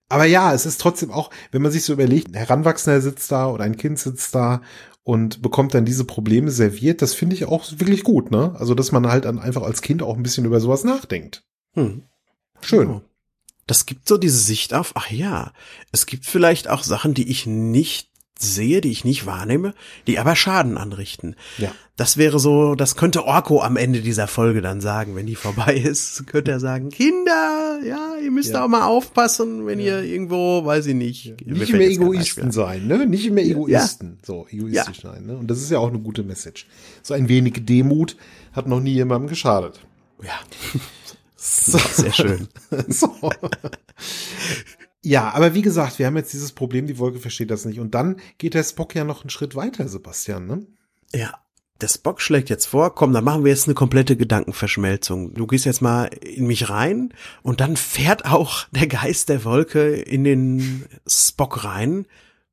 [0.09, 3.49] Aber ja, es ist trotzdem auch, wenn man sich so überlegt, ein Heranwachsender sitzt da
[3.49, 4.61] oder ein Kind sitzt da
[5.03, 8.53] und bekommt dann diese Probleme serviert, das finde ich auch wirklich gut, ne?
[8.59, 11.43] Also, dass man halt dann einfach als Kind auch ein bisschen über sowas nachdenkt.
[11.75, 12.03] Hm.
[12.61, 13.01] Schön.
[13.67, 15.53] Das gibt so diese Sicht auf, ach ja,
[15.91, 18.10] es gibt vielleicht auch Sachen, die ich nicht
[18.41, 19.73] sehe, die ich nicht wahrnehme,
[20.07, 21.35] die aber Schaden anrichten.
[21.57, 21.71] Ja.
[21.95, 25.75] Das wäre so, das könnte Orko am Ende dieser Folge dann sagen, wenn die vorbei
[25.83, 28.63] ist, könnte er sagen, Kinder, ja, ihr müsst Ja.
[28.65, 31.45] auch mal aufpassen, wenn ihr irgendwo, weiß ich nicht.
[31.45, 33.05] mir Nicht mehr Egoisten sein, ne?
[33.05, 34.17] Nicht mehr Egoisten.
[34.25, 35.37] So, egoistisch sein, ne?
[35.37, 36.67] Und das ist ja auch eine gute Message.
[37.03, 38.17] So ein wenig Demut
[38.53, 39.79] hat noch nie jemandem geschadet.
[40.23, 40.39] Ja.
[41.35, 42.47] Sehr schön.
[42.87, 43.09] so.
[45.03, 47.79] Ja, aber wie gesagt, wir haben jetzt dieses Problem, die Wolke versteht das nicht.
[47.79, 50.65] Und dann geht der Spock ja noch einen Schritt weiter, Sebastian, ne?
[51.13, 51.33] Ja.
[51.81, 55.33] Der Spock schlägt jetzt vor, komm, dann machen wir jetzt eine komplette Gedankenverschmelzung.
[55.33, 57.11] Du gehst jetzt mal in mich rein
[57.41, 62.05] und dann fährt auch der Geist der Wolke in den Spock rein.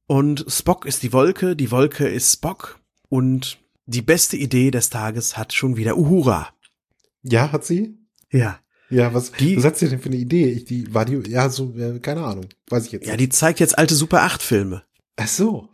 [0.06, 2.80] Und Spock ist die Wolke, die Wolke ist Spock.
[3.10, 6.48] Und die beste Idee des Tages hat schon wieder Uhura.
[7.22, 7.98] Ja, hat sie?
[8.30, 8.58] Ja.
[8.90, 10.46] Ja, was, Die- was hat sie denn für eine Idee?
[10.50, 12.46] Ich, die, war die, ja, so, äh, keine Ahnung.
[12.70, 13.20] Weiß ich jetzt Ja, nicht.
[13.20, 14.82] die zeigt jetzt alte Super 8 Filme.
[15.16, 15.68] Ach so.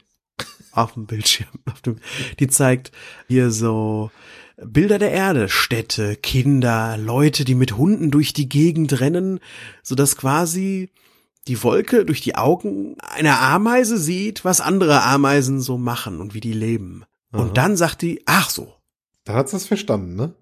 [0.72, 1.48] auf dem Bildschirm.
[1.70, 1.98] Auf dem,
[2.40, 2.90] die zeigt
[3.28, 4.10] hier so
[4.56, 9.38] Bilder der Erde, Städte, Kinder, Leute, die mit Hunden durch die Gegend rennen,
[9.84, 10.90] so dass quasi
[11.46, 16.40] die Wolke durch die Augen einer Ameise sieht, was andere Ameisen so machen und wie
[16.40, 17.04] die leben.
[17.32, 17.42] Aha.
[17.42, 18.72] Und dann sagt die, ach so.
[19.24, 20.34] Dann hat sie das verstanden, ne?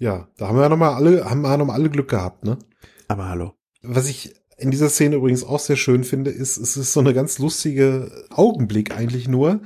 [0.00, 0.10] Ja.
[0.10, 2.58] Ja, da haben wir ja nochmal alle, haben wir noch mal alle Glück gehabt, ne?
[3.06, 3.52] Aber hallo.
[3.82, 7.14] Was ich in dieser Szene übrigens auch sehr schön finde, ist, es ist so eine
[7.14, 9.60] ganz lustige Augenblick eigentlich nur.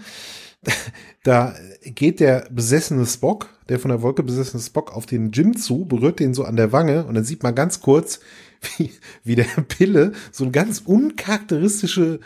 [1.23, 5.87] Da geht der besessene Spock, der von der Wolke besessene Spock auf den Jim zu,
[5.87, 8.21] berührt den so an der Wange und dann sieht man ganz kurz,
[8.77, 8.91] wie,
[9.23, 12.21] wie der Pille so ein ganz uncharakteristische,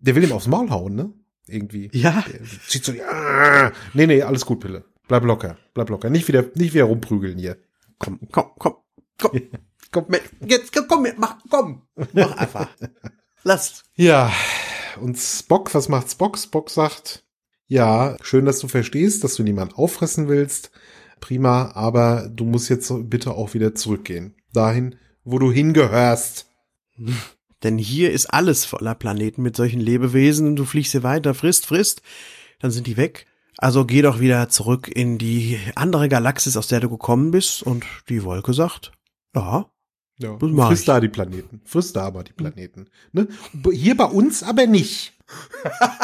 [0.00, 1.12] der will ihm aufs Maul hauen, ne?
[1.46, 1.90] Irgendwie.
[1.92, 2.24] Ja.
[2.32, 4.84] Der zieht so, ja, nee, nee, alles gut, Pille.
[5.08, 6.10] Bleib locker, bleib locker.
[6.10, 7.56] Nicht wieder, nicht wieder rumprügeln hier.
[7.98, 8.74] Komm, komm, komm,
[9.18, 9.40] komm.
[9.90, 11.82] komm, mit, jetzt, komm, komm, mach, komm.
[12.12, 12.68] Mach einfach.
[13.42, 13.82] Lass.
[13.94, 14.30] Ja,
[15.00, 16.38] und Spock, was macht Spock?
[16.38, 17.24] Spock sagt,
[17.66, 20.70] ja, schön, dass du verstehst, dass du niemand auffressen willst.
[21.20, 24.34] Prima, aber du musst jetzt bitte auch wieder zurückgehen.
[24.52, 26.46] Dahin, wo du hingehörst.
[27.62, 30.54] Denn hier ist alles voller Planeten mit solchen Lebewesen.
[30.54, 32.02] Du fliegst hier weiter, frisst, frisst,
[32.60, 33.26] dann sind die weg.
[33.60, 37.62] Also geh doch wieder zurück in die andere Galaxis, aus der du gekommen bist.
[37.62, 38.92] Und die Wolke sagt,
[39.34, 39.66] ja,
[40.18, 40.86] Ja, frisst ich.
[40.86, 41.60] da die Planeten.
[41.64, 42.86] Frisst da aber die Planeten.
[43.12, 43.26] Ne?
[43.72, 45.12] Hier bei uns aber nicht.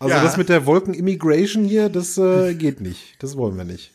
[0.00, 0.22] Also Ja.
[0.22, 3.20] das mit der Wolken-Immigration hier, das äh, geht nicht.
[3.20, 3.90] Das wollen wir nicht.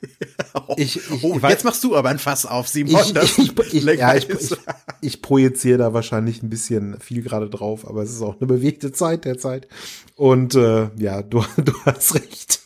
[0.76, 3.00] Ich, ich, oh, jetzt machst du aber ein Fass auf, Simon.
[3.00, 4.56] ich, das ich, ich, ja, ich, ich,
[5.00, 8.90] ich projiziere da wahrscheinlich ein bisschen viel gerade drauf, aber es ist auch eine bewegte
[8.92, 9.68] Zeit derzeit.
[10.14, 12.60] Und äh, ja, du, du hast recht.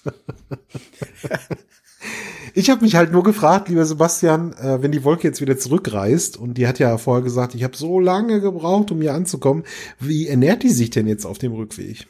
[2.55, 6.37] Ich habe mich halt nur gefragt, lieber Sebastian, äh, wenn die Wolke jetzt wieder zurückreist
[6.37, 9.65] und die hat ja vorher gesagt, ich habe so lange gebraucht, um hier anzukommen,
[9.99, 12.07] wie ernährt die sich denn jetzt auf dem Rückweg?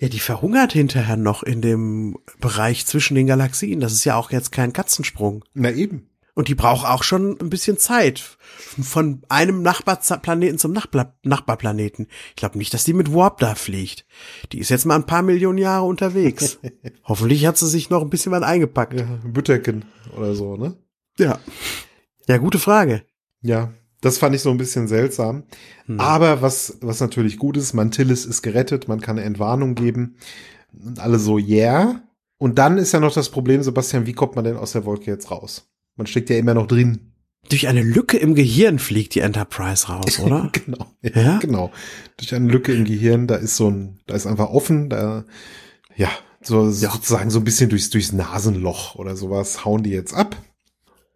[0.00, 3.80] Ja, die verhungert hinterher noch in dem Bereich zwischen den Galaxien.
[3.80, 5.44] Das ist ja auch jetzt kein Katzensprung.
[5.52, 6.08] Na eben.
[6.32, 8.38] Und die braucht auch schon ein bisschen Zeit.
[8.80, 12.06] Von einem Nachbarplaneten zum Nachbar Nachbarplaneten.
[12.30, 14.06] Ich glaube nicht, dass die mit Warp da fliegt.
[14.52, 16.58] Die ist jetzt mal ein paar Millionen Jahre unterwegs.
[17.04, 18.98] Hoffentlich hat sie sich noch ein bisschen was eingepackt.
[18.98, 19.84] Ja, Bütterken
[20.16, 20.78] oder so, ne?
[21.18, 21.40] Ja.
[22.26, 23.02] Ja, gute Frage.
[23.42, 25.44] Ja, das fand ich so ein bisschen seltsam.
[25.98, 30.16] Aber was, was natürlich gut ist, Mantillis ist gerettet, man kann eine Entwarnung geben.
[30.72, 32.02] Und alle so, yeah.
[32.38, 35.10] Und dann ist ja noch das Problem, Sebastian, wie kommt man denn aus der Wolke
[35.10, 35.68] jetzt raus?
[35.96, 37.12] Man steckt ja immer noch drin.
[37.48, 40.50] Durch eine Lücke im Gehirn fliegt die Enterprise raus, oder?
[40.52, 40.86] genau.
[41.02, 41.38] Ja?
[41.38, 41.72] Genau.
[42.16, 45.24] Durch eine Lücke im Gehirn, da ist so ein, da ist einfach offen, da,
[45.96, 46.10] ja,
[46.42, 50.36] so, sozusagen so ein bisschen durchs, durchs Nasenloch oder sowas hauen die jetzt ab.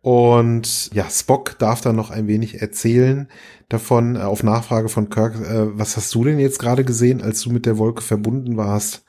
[0.04, 3.26] Und ja, Spock darf dann noch ein wenig erzählen
[3.70, 7.40] davon, äh, auf Nachfrage von Kirk, äh, was hast du denn jetzt gerade gesehen, als
[7.40, 9.06] du mit der Wolke verbunden warst?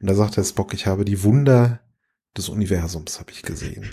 [0.00, 1.80] Und da sagt der Spock, ich habe die Wunder
[2.36, 3.90] des Universums, habe ich gesehen.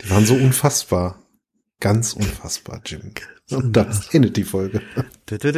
[0.00, 1.18] Die waren so unfassbar.
[1.78, 3.12] Ganz unfassbar, Jim.
[3.50, 4.80] Und dann endet die Folge.
[5.28, 5.52] Dü, dü.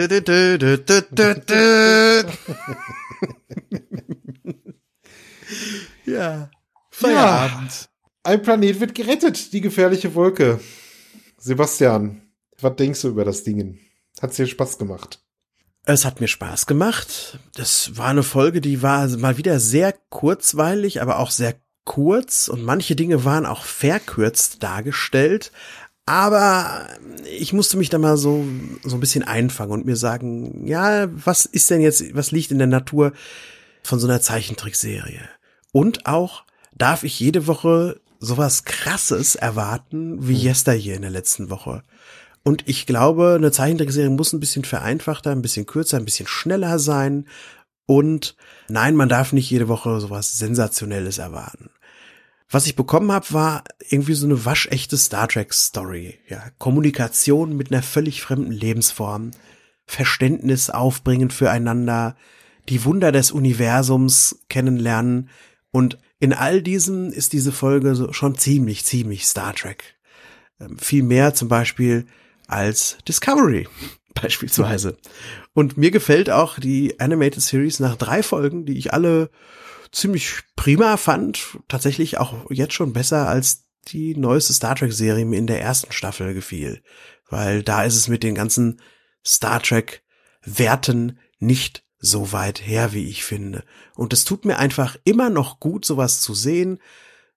[6.07, 6.51] Ja.
[8.25, 10.59] Ein Planet wird gerettet, die gefährliche Wolke.
[11.39, 12.23] Sebastian,
[12.59, 13.79] was denkst du über das Ding?
[14.21, 15.21] Hat's dir Spaß gemacht?
[15.85, 17.39] Es hat mir Spaß gemacht.
[17.55, 22.63] Das war eine Folge, die war mal wieder sehr kurzweilig, aber auch sehr kurz und
[22.63, 25.53] manche Dinge waren auch verkürzt dargestellt.
[26.07, 26.89] Aber
[27.31, 28.47] ich musste mich da mal so,
[28.85, 32.59] so ein bisschen einfangen und mir sagen, ja, was ist denn jetzt, was liegt in
[32.59, 33.13] der Natur
[33.83, 35.29] von so einer Zeichentrickserie?
[35.73, 36.45] Und auch,
[36.75, 41.83] darf ich jede Woche sowas krasses erwarten wie Yesteryear in der letzten Woche?
[42.43, 46.79] Und ich glaube, eine Zeichentrickserie muss ein bisschen vereinfachter, ein bisschen kürzer, ein bisschen schneller
[46.79, 47.27] sein.
[47.87, 48.37] Und
[48.69, 51.71] nein, man darf nicht jede Woche sowas Sensationelles erwarten.
[52.51, 56.19] Was ich bekommen habe, war irgendwie so eine waschechte Star Trek Story.
[56.29, 59.31] Ja, Kommunikation mit einer völlig fremden Lebensform,
[59.87, 62.17] Verständnis aufbringen füreinander,
[62.69, 65.31] die Wunder des Universums kennenlernen
[65.71, 69.97] und in all diesem ist diese Folge schon ziemlich, ziemlich Star Trek.
[70.61, 72.07] Ähm, viel mehr zum Beispiel
[72.47, 73.69] als Discovery
[74.15, 74.97] beispielsweise.
[75.53, 79.31] Und mir gefällt auch die Animated Series nach drei Folgen, die ich alle
[79.93, 85.39] ziemlich prima fand, tatsächlich auch jetzt schon besser als die neueste Star Trek Serie mir
[85.39, 86.83] in der ersten Staffel gefiel,
[87.29, 88.81] weil da ist es mit den ganzen
[89.25, 90.03] Star Trek
[90.43, 93.65] Werten nicht so weit her, wie ich finde.
[93.95, 96.79] Und es tut mir einfach immer noch gut, sowas zu sehen.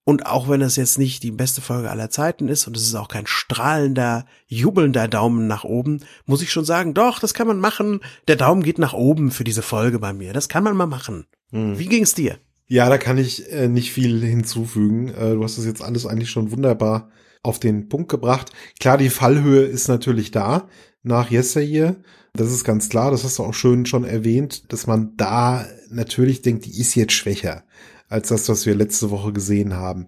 [0.03, 2.95] Und auch wenn es jetzt nicht die beste Folge aller Zeiten ist und es ist
[2.95, 7.59] auch kein strahlender, jubelnder Daumen nach oben, muss ich schon sagen, doch, das kann man
[7.59, 7.99] machen.
[8.27, 10.31] Der Daumen geht nach oben für diese Folge bei mir.
[10.31, 11.25] Das kann man mal machen.
[11.51, 11.77] Hm.
[11.77, 12.37] Wie ging's dir?
[12.67, 15.09] Ja, da kann ich äh, nicht viel hinzufügen.
[15.09, 17.09] Äh, du hast das jetzt alles eigentlich schon wunderbar
[17.43, 18.51] auf den Punkt gebracht.
[18.79, 20.67] Klar, die Fallhöhe ist natürlich da
[21.03, 21.95] nach Yesteryear.
[22.33, 23.11] Das ist ganz klar.
[23.11, 27.13] Das hast du auch schön schon erwähnt, dass man da natürlich denkt, die ist jetzt
[27.13, 27.63] schwächer
[28.09, 30.07] als das, was wir letzte Woche gesehen haben.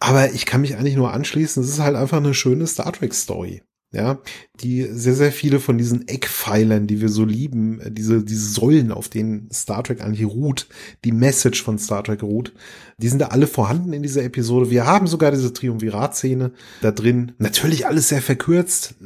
[0.00, 1.62] Aber ich kann mich eigentlich nur anschließen.
[1.62, 4.18] Es ist halt einfach eine schöne Star Trek Story ja,
[4.60, 8.92] die sehr, sehr viele von diesen Eckpfeilern, die wir so lieben, äh, diese, diese Säulen,
[8.92, 10.66] auf denen Star Trek eigentlich ruht,
[11.04, 12.52] die Message von Star Trek ruht,
[12.98, 14.70] die sind da alle vorhanden in dieser Episode.
[14.70, 16.50] Wir haben sogar diese Triumvirat-Szene
[16.82, 17.32] da drin.
[17.38, 18.96] Natürlich alles sehr verkürzt.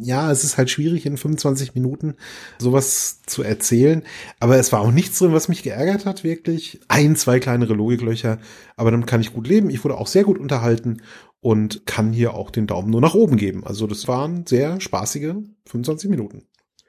[0.00, 2.14] Ja, es ist halt schwierig in 25 Minuten
[2.58, 4.04] sowas zu erzählen.
[4.38, 6.80] Aber es war auch nichts drin, was mich geärgert hat, wirklich.
[6.88, 8.38] Ein, zwei kleinere Logiklöcher.
[8.76, 9.68] Aber damit kann ich gut leben.
[9.68, 11.02] Ich wurde auch sehr gut unterhalten
[11.40, 13.66] und kann hier auch den Daumen nur nach oben geben.
[13.66, 15.34] Also das waren sehr spaßige
[15.66, 16.44] 25 Minuten.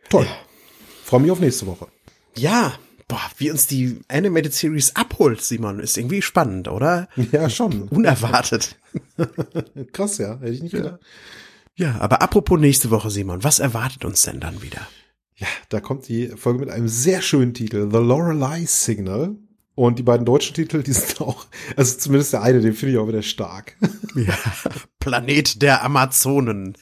[0.10, 0.26] Toll.
[0.26, 0.32] Ja.
[1.04, 1.88] Freue mich auf nächste Woche.
[2.38, 2.74] Ja,
[3.08, 7.08] boah, wie uns die Animated Series abholt, Simon, ist irgendwie spannend, oder?
[7.32, 7.84] Ja, schon.
[7.90, 8.78] Unerwartet.
[9.94, 11.00] Krass, ja, hätte ich nicht gedacht.
[11.76, 11.88] Ja.
[11.88, 14.88] ja, aber apropos nächste Woche, Simon, was erwartet uns denn dann wieder?
[15.36, 19.36] Ja, da kommt die Folge mit einem sehr schönen Titel, The Lorelei Signal.
[19.74, 21.46] Und die beiden deutschen Titel, die sind auch,
[21.76, 23.78] also zumindest der eine, den finde ich auch wieder stark.
[24.14, 24.38] Ja,
[25.00, 26.78] Planet der Amazonen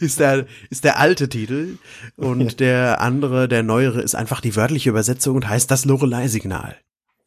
[0.00, 1.78] ist der ist der alte Titel
[2.16, 6.76] und der andere, der neuere, ist einfach die wörtliche Übersetzung und heißt das Lorelei-Signal.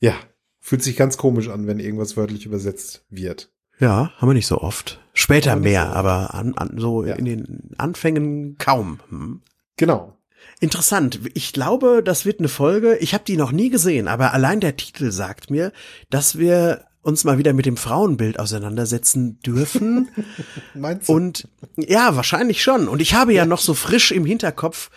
[0.02, 0.14] Ja,
[0.60, 3.50] fühlt sich ganz komisch an, wenn irgendwas wörtlich übersetzt wird.
[3.80, 5.00] Ja, haben wir nicht so oft.
[5.14, 7.16] Später mehr, aber an, an, so ja.
[7.16, 9.00] in den Anfängen kaum.
[9.10, 9.42] Hm.
[9.78, 10.17] Genau.
[10.60, 11.20] Interessant.
[11.36, 12.98] Ich glaube, das wird eine Folge.
[12.98, 15.72] Ich habe die noch nie gesehen, aber allein der Titel sagt mir,
[16.10, 20.10] dass wir uns mal wieder mit dem Frauenbild auseinandersetzen dürfen.
[20.74, 21.14] Meinst du?
[21.14, 21.48] Und
[21.78, 22.88] ja, wahrscheinlich schon.
[22.88, 24.90] Und ich habe ja noch so frisch im Hinterkopf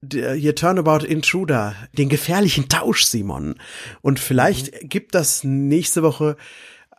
[0.00, 3.56] der, hier Turnabout Intruder, den gefährlichen Tausch, Simon.
[4.00, 4.88] Und vielleicht mhm.
[4.88, 6.36] gibt das nächste Woche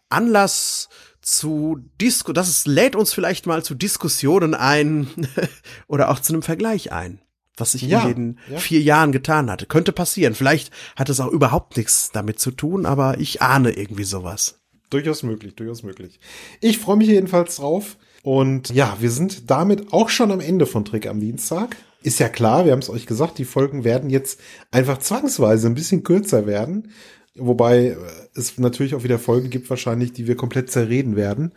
[0.09, 0.88] Anlass
[1.22, 5.07] zu Disco, das ist, lädt uns vielleicht mal zu Diskussionen ein
[5.88, 7.22] oder auch zu einem Vergleich ein
[7.58, 8.58] was ich ja, in den ja.
[8.58, 9.66] vier Jahren getan hatte.
[9.66, 10.34] Könnte passieren.
[10.34, 14.60] Vielleicht hat es auch überhaupt nichts damit zu tun, aber ich ahne irgendwie sowas.
[14.89, 16.20] Durchaus möglich, durchaus möglich.
[16.62, 17.97] Ich freue mich jedenfalls drauf.
[18.24, 21.76] Und ja, wir sind damit auch schon am Ende von Trick am Dienstag.
[22.01, 24.39] Ist ja klar, wir haben es euch gesagt, die Folgen werden jetzt
[24.72, 26.91] einfach zwangsweise ein bisschen kürzer werden.
[27.36, 27.97] Wobei äh,
[28.36, 31.54] es natürlich auch wieder Folgen gibt, wahrscheinlich, die wir komplett zerreden werden,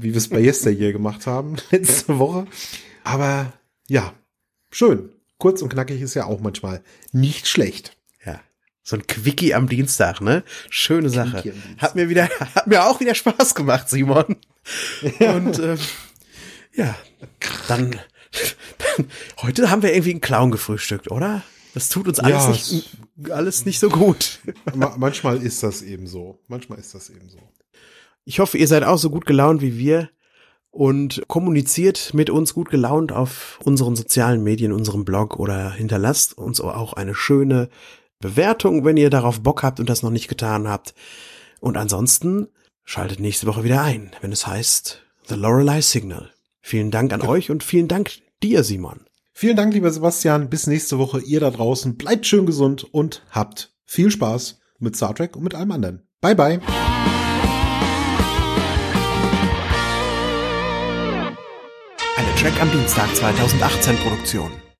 [0.00, 2.46] wie wir es bei Yesteryear gemacht haben letzte Woche.
[3.04, 3.52] Aber
[3.88, 4.12] ja,
[4.70, 5.10] schön
[5.42, 7.96] kurz und knackig ist ja auch manchmal nicht schlecht.
[8.24, 8.40] Ja.
[8.84, 10.44] So ein Quickie am Dienstag, ne?
[10.70, 11.52] Schöne Sache.
[11.78, 14.36] Hat mir wieder, hat mir auch wieder Spaß gemacht, Simon.
[15.18, 15.78] Und ähm,
[16.76, 16.94] ja,
[17.66, 17.98] dann,
[18.78, 21.42] dann, heute haben wir irgendwie einen Clown gefrühstückt, oder?
[21.74, 24.38] Das tut uns alles, ja, nicht, alles nicht so gut.
[24.96, 26.38] manchmal ist das eben so.
[26.46, 27.40] Manchmal ist das eben so.
[28.24, 30.08] Ich hoffe, ihr seid auch so gut gelaunt wie wir
[30.72, 36.60] und kommuniziert mit uns gut gelaunt auf unseren sozialen Medien, unserem Blog oder hinterlasst uns
[36.60, 37.68] auch eine schöne
[38.18, 40.94] Bewertung, wenn ihr darauf Bock habt und das noch nicht getan habt.
[41.60, 42.48] Und ansonsten
[42.84, 46.30] schaltet nächste Woche wieder ein, wenn es heißt The Lorelei Signal.
[46.60, 47.28] Vielen Dank an ja.
[47.28, 48.10] euch und vielen Dank
[48.42, 49.00] dir, Simon.
[49.32, 50.48] Vielen Dank, lieber Sebastian.
[50.48, 51.20] Bis nächste Woche.
[51.20, 55.54] Ihr da draußen bleibt schön gesund und habt viel Spaß mit Star Trek und mit
[55.54, 56.02] allem anderen.
[56.20, 56.60] Bye bye.
[62.42, 64.61] Track am Dienstag 2018 Produktion.